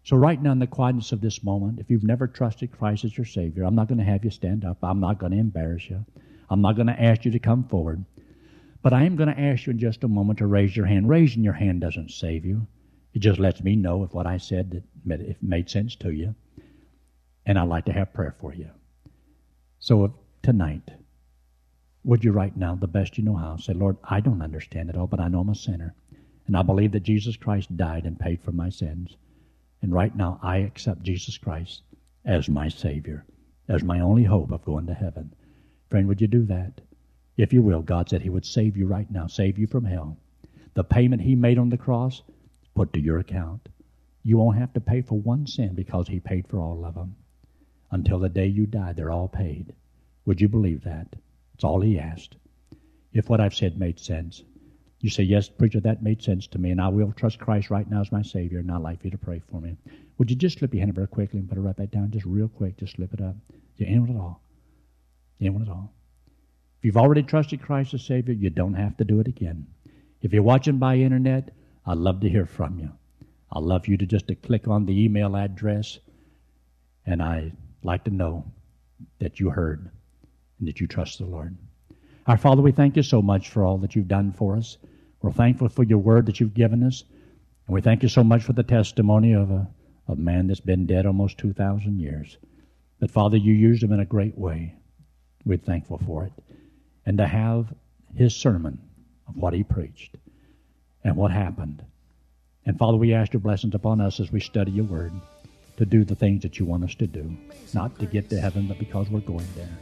So, 0.05 0.17
right 0.17 0.41
now, 0.41 0.53
in 0.53 0.59
the 0.59 0.67
quietness 0.67 1.13
of 1.13 1.23
this 1.23 1.43
moment, 1.43 1.81
if 1.81 1.91
you've 1.91 2.05
never 2.05 2.27
trusted 2.27 2.71
Christ 2.71 3.07
as 3.07 3.17
your 3.17 3.25
Savior, 3.25 3.65
I'm 3.65 3.75
not 3.75 3.89
going 3.89 3.99
to 3.99 4.05
have 4.05 4.23
you 4.23 4.31
stand 4.31 4.63
up. 4.63 4.77
I'm 4.83 5.01
not 5.01 5.19
going 5.19 5.33
to 5.33 5.39
embarrass 5.39 5.89
you. 5.89 6.05
I'm 6.51 6.61
not 6.61 6.77
going 6.77 6.89
to 6.89 7.03
ask 7.03 7.25
you 7.25 7.31
to 7.31 7.39
come 7.39 7.65
forward. 7.65 8.05
But 8.83 8.93
I 8.93 9.05
am 9.05 9.17
going 9.17 9.35
to 9.35 9.41
ask 9.41 9.65
you 9.65 9.71
in 9.71 9.79
just 9.79 10.05
a 10.05 10.09
moment 10.09 10.41
to 10.41 10.47
raise 10.47 10.77
your 10.77 10.85
hand. 10.85 11.09
Raising 11.09 11.43
your 11.43 11.55
hand 11.55 11.81
doesn't 11.81 12.11
save 12.11 12.45
you. 12.45 12.67
It 13.15 13.21
just 13.21 13.41
lets 13.41 13.63
me 13.63 13.77
know 13.77 14.05
if 14.05 14.13
what 14.13 14.27
I 14.27 14.37
said 14.37 14.85
if 15.07 15.43
made 15.43 15.71
sense 15.71 15.97
to 15.97 16.11
you. 16.11 16.35
And 17.47 17.59
I'd 17.59 17.69
like 17.69 17.87
to 17.87 17.93
have 17.93 18.13
prayer 18.13 18.37
for 18.39 18.53
you. 18.53 18.69
So, 19.79 20.15
tonight, 20.43 20.91
would 22.05 22.23
you 22.23 22.33
right 22.33 22.55
now, 22.55 22.75
the 22.75 22.87
best 22.87 23.17
you 23.17 23.25
know 23.25 23.37
how, 23.37 23.57
say, 23.57 23.73
Lord, 23.73 23.97
I 24.05 24.21
don't 24.21 24.43
understand 24.43 24.91
it 24.91 24.99
all, 24.99 25.07
but 25.07 25.21
I 25.21 25.29
know 25.29 25.41
I'm 25.41 25.49
a 25.49 25.55
sinner. 25.55 25.95
And 26.47 26.59
I 26.59 26.61
believe 26.61 26.93
that 26.93 27.05
Jesus 27.05 27.37
Christ 27.37 27.75
died 27.75 28.05
and 28.05 28.21
paid 28.21 28.43
for 28.43 28.53
my 28.53 28.69
sins. 28.69 29.17
And 29.85 29.93
right 29.93 30.17
now, 30.17 30.41
I 30.43 30.61
accept 30.61 31.03
Jesus 31.03 31.37
Christ 31.37 31.83
as 32.25 32.49
my 32.49 32.69
Savior, 32.69 33.27
as 33.69 33.85
my 33.85 34.01
only 34.01 34.25
hope 34.25 34.51
of 34.51 34.65
going 34.65 34.87
to 34.87 34.95
heaven. 34.95 35.35
Friend, 35.91 36.09
would 36.09 36.23
you 36.23 36.27
do 36.27 36.47
that? 36.47 36.81
If 37.37 37.53
you 37.53 37.61
will, 37.61 37.83
God 37.83 38.09
said 38.09 38.23
He 38.23 38.31
would 38.31 38.47
save 38.47 38.79
you 38.79 38.87
right 38.87 39.11
now, 39.11 39.27
save 39.27 39.59
you 39.59 39.67
from 39.67 39.85
hell. 39.85 40.17
The 40.73 40.85
payment 40.85 41.21
He 41.21 41.35
made 41.35 41.59
on 41.59 41.69
the 41.69 41.77
cross, 41.77 42.23
put 42.75 42.95
to 42.95 42.99
your 42.99 43.19
account. 43.19 43.69
You 44.23 44.39
won't 44.39 44.57
have 44.57 44.73
to 44.73 44.81
pay 44.81 45.03
for 45.03 45.21
one 45.21 45.47
sin 45.47 45.75
because 45.75 46.09
He 46.09 46.19
paid 46.19 46.49
for 46.49 46.59
all 46.59 46.87
of 46.87 46.95
them. 46.95 47.17
Until 47.91 48.19
the 48.19 48.31
day 48.31 48.47
you 48.47 48.65
die, 48.65 48.95
they're 48.95 49.13
all 49.13 49.29
paid. 49.29 49.75
Would 50.25 50.41
you 50.41 50.49
believe 50.49 50.85
that? 50.85 51.15
It's 51.57 51.65
all 51.65 51.83
He 51.83 51.99
asked. 51.99 52.37
If 53.13 53.29
what 53.29 53.43
I've 53.43 53.55
said 53.55 53.79
made 53.79 54.01
sense, 54.01 54.43
you 55.05 55.11
say, 55.11 55.23
Yes, 55.23 55.51
preacher, 55.51 55.81
that 55.81 56.03
made 56.03 56.23
sense 56.23 56.47
to 56.47 56.59
me, 56.59 56.71
and 56.71 56.81
I 56.81 56.89
will 56.89 57.13
trust 57.13 57.39
Christ 57.39 57.69
right 57.69 57.89
now 57.91 58.01
as 58.01 58.11
my 58.11 58.23
Savior, 58.23 58.61
and 58.61 58.73
I'd 58.73 58.81
like 58.81 59.05
you 59.05 59.11
to 59.11 59.19
pray 59.19 59.39
for 59.51 59.61
me. 59.61 59.77
Would 60.17 60.31
you 60.31 60.37
just 60.37 60.59
slip 60.59 60.73
your 60.73 60.81
hand 60.81 60.95
very 60.95 61.07
quickly 61.07 61.39
and 61.41 61.47
put 61.47 61.59
it 61.59 61.61
right 61.61 61.77
back 61.77 61.91
down, 61.91 62.11
just 62.11 62.25
real 62.25 62.49
quick, 62.49 62.79
just 62.79 62.97
slip 62.97 63.13
it 63.13 63.21
up? 63.21 63.37
Yeah, 63.77 63.89
anyone 63.89 64.17
at 64.17 64.17
all? 64.17 64.41
Anyone 65.43 65.61
at 65.61 65.69
all? 65.69 65.93
If 66.79 66.87
you've 66.87 66.97
already 66.97 67.23
trusted 67.23 67.61
Christ 67.61 67.93
as 67.93 68.03
Savior, 68.03 68.33
you 68.33 68.49
don't 68.49 68.73
have 68.73 68.97
to 68.97 69.05
do 69.05 69.21
it 69.21 69.29
again. 69.29 69.67
If 70.23 70.33
you're 70.33 70.43
watching 70.43 70.79
by 70.79 70.97
internet, 70.97 71.51
I'd 71.85 71.99
love 71.99 72.21
to 72.21 72.29
hear 72.31 72.47
from 72.47 72.79
you. 72.79 72.91
I'd 73.53 73.63
love 73.63 73.87
you 73.87 73.99
to 73.99 74.07
just 74.07 74.29
to 74.29 74.35
click 74.35 74.69
on 74.69 74.87
the 74.87 75.05
email 75.05 75.37
address, 75.37 75.99
and 77.05 77.23
I'd 77.23 77.53
like 77.83 78.05
to 78.05 78.11
know 78.11 78.47
that 79.19 79.39
you 79.39 79.51
heard 79.51 79.91
and 80.59 80.67
that 80.67 80.81
you 80.81 80.87
trust 80.87 81.19
the 81.19 81.27
Lord. 81.27 81.55
Our 82.27 82.39
Father, 82.39 82.63
we 82.63 82.73
thank 82.73 82.97
you 82.97 83.03
so 83.03 83.21
much 83.21 83.51
for 83.51 83.67
all 83.67 83.77
that 83.79 83.95
you've 83.95 84.09
done 84.09 84.33
for 84.33 84.57
us. 84.57 84.79
We're 85.25 85.33
thankful 85.33 85.71
for 85.71 85.85
your 85.85 86.01
word 86.01 86.27
that 86.27 86.39
you've 86.39 86.53
given 86.53 86.83
us. 86.83 87.03
And 87.67 87.73
we 87.73 87.81
thank 87.81 88.03
you 88.03 88.11
so 88.11 88.23
much 88.23 88.43
for 88.43 88.53
the 88.53 88.63
testimony 88.63 89.33
of 89.33 89.51
a, 89.51 89.67
man 90.17 90.49
that's 90.49 90.61
been 90.61 90.85
dead 90.85 91.07
almost 91.07 91.39
2,000 91.39 91.99
years. 91.99 92.37
But 93.01 93.11
Father, 93.11 93.39
you 93.39 93.55
used 93.55 93.83
him 93.83 93.91
in 93.93 94.01
a 94.01 94.05
great 94.05 94.37
way. 94.37 94.75
We're 95.47 95.57
thankful 95.57 95.97
for 96.05 96.25
it. 96.25 96.33
And 97.07 97.17
to 97.17 97.27
have 97.27 97.73
his 98.15 98.37
sermon 98.37 98.79
of 99.27 99.39
what 99.39 99.55
he 99.55 99.65
preached 99.65 100.15
and 101.03 101.17
what 101.17 101.31
happened. 101.31 101.83
And 102.67 102.79
Father, 102.79 102.99
we 102.99 103.15
ask 103.15 103.33
your 103.33 103.41
blessings 103.41 103.75
upon 103.75 104.03
us 104.03 104.21
as 104.21 104.31
we 104.31 104.41
study 104.41 104.73
your 104.73 104.85
word 104.85 105.13
to 105.79 105.87
do 105.87 106.05
the 106.05 106.15
things 106.15 106.43
that 106.43 106.59
you 106.59 106.67
want 106.67 106.85
us 106.85 106.95
to 106.97 107.07
do, 107.07 107.35
not 107.73 107.99
to 107.99 108.05
get 108.05 108.29
to 108.29 108.39
heaven, 108.39 108.69
but 108.69 108.79
because 108.79 109.09
we're 109.09 109.21
going 109.21 109.49
there. 109.57 109.79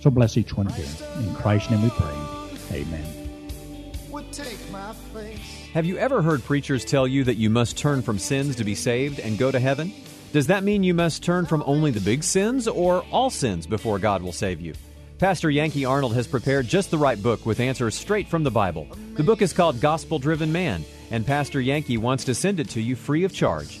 So 0.00 0.10
bless 0.10 0.36
each 0.36 0.56
one 0.56 0.66
here. 0.66 0.86
In 1.20 1.32
Christ's 1.36 1.70
name 1.70 1.82
we 1.82 1.90
pray. 1.90 2.16
Amen 2.72 3.25
Have 5.72 5.86
you 5.86 5.98
ever 5.98 6.22
heard 6.22 6.44
preachers 6.44 6.84
tell 6.84 7.06
you 7.06 7.24
that 7.24 7.36
you 7.36 7.50
must 7.50 7.76
turn 7.76 8.02
from 8.02 8.18
sins 8.18 8.56
to 8.56 8.64
be 8.64 8.74
saved 8.74 9.20
and 9.20 9.38
go 9.38 9.50
to 9.50 9.60
heaven? 9.60 9.92
Does 10.32 10.48
that 10.48 10.64
mean 10.64 10.82
you 10.82 10.94
must 10.94 11.22
turn 11.22 11.46
from 11.46 11.62
only 11.66 11.90
the 11.90 12.00
big 12.00 12.22
sins 12.22 12.68
or 12.68 13.04
all 13.10 13.30
sins 13.30 13.66
before 13.66 13.98
God 13.98 14.22
will 14.22 14.32
save 14.32 14.60
you? 14.60 14.74
Pastor 15.18 15.48
Yankee 15.48 15.86
Arnold 15.86 16.14
has 16.14 16.26
prepared 16.26 16.66
just 16.66 16.90
the 16.90 16.98
right 16.98 17.22
book 17.22 17.46
with 17.46 17.58
answers 17.58 17.94
straight 17.94 18.28
from 18.28 18.44
the 18.44 18.50
Bible. 18.50 18.86
The 19.14 19.22
book 19.22 19.40
is 19.40 19.54
called 19.54 19.80
Gospel 19.80 20.18
Driven 20.18 20.52
Man, 20.52 20.84
and 21.10 21.26
Pastor 21.26 21.60
Yankee 21.60 21.96
wants 21.96 22.24
to 22.24 22.34
send 22.34 22.60
it 22.60 22.68
to 22.70 22.82
you 22.82 22.96
free 22.96 23.24
of 23.24 23.32
charge. 23.32 23.80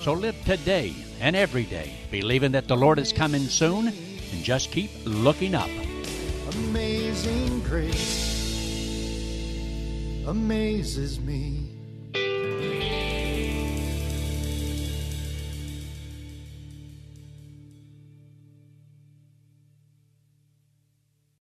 So 0.00 0.14
live 0.14 0.34
today 0.46 0.94
and 1.20 1.36
every 1.36 1.64
day, 1.64 1.92
believing 2.10 2.52
that 2.52 2.68
the 2.68 2.76
Lord 2.76 2.98
is 2.98 3.12
coming 3.12 3.42
soon, 3.42 3.88
and 3.88 4.42
just 4.42 4.70
keep 4.72 4.90
looking 5.04 5.54
up. 5.54 5.68
Amazing 6.54 7.60
grace 7.60 8.30
amazes 10.26 11.20
me. 11.20 11.59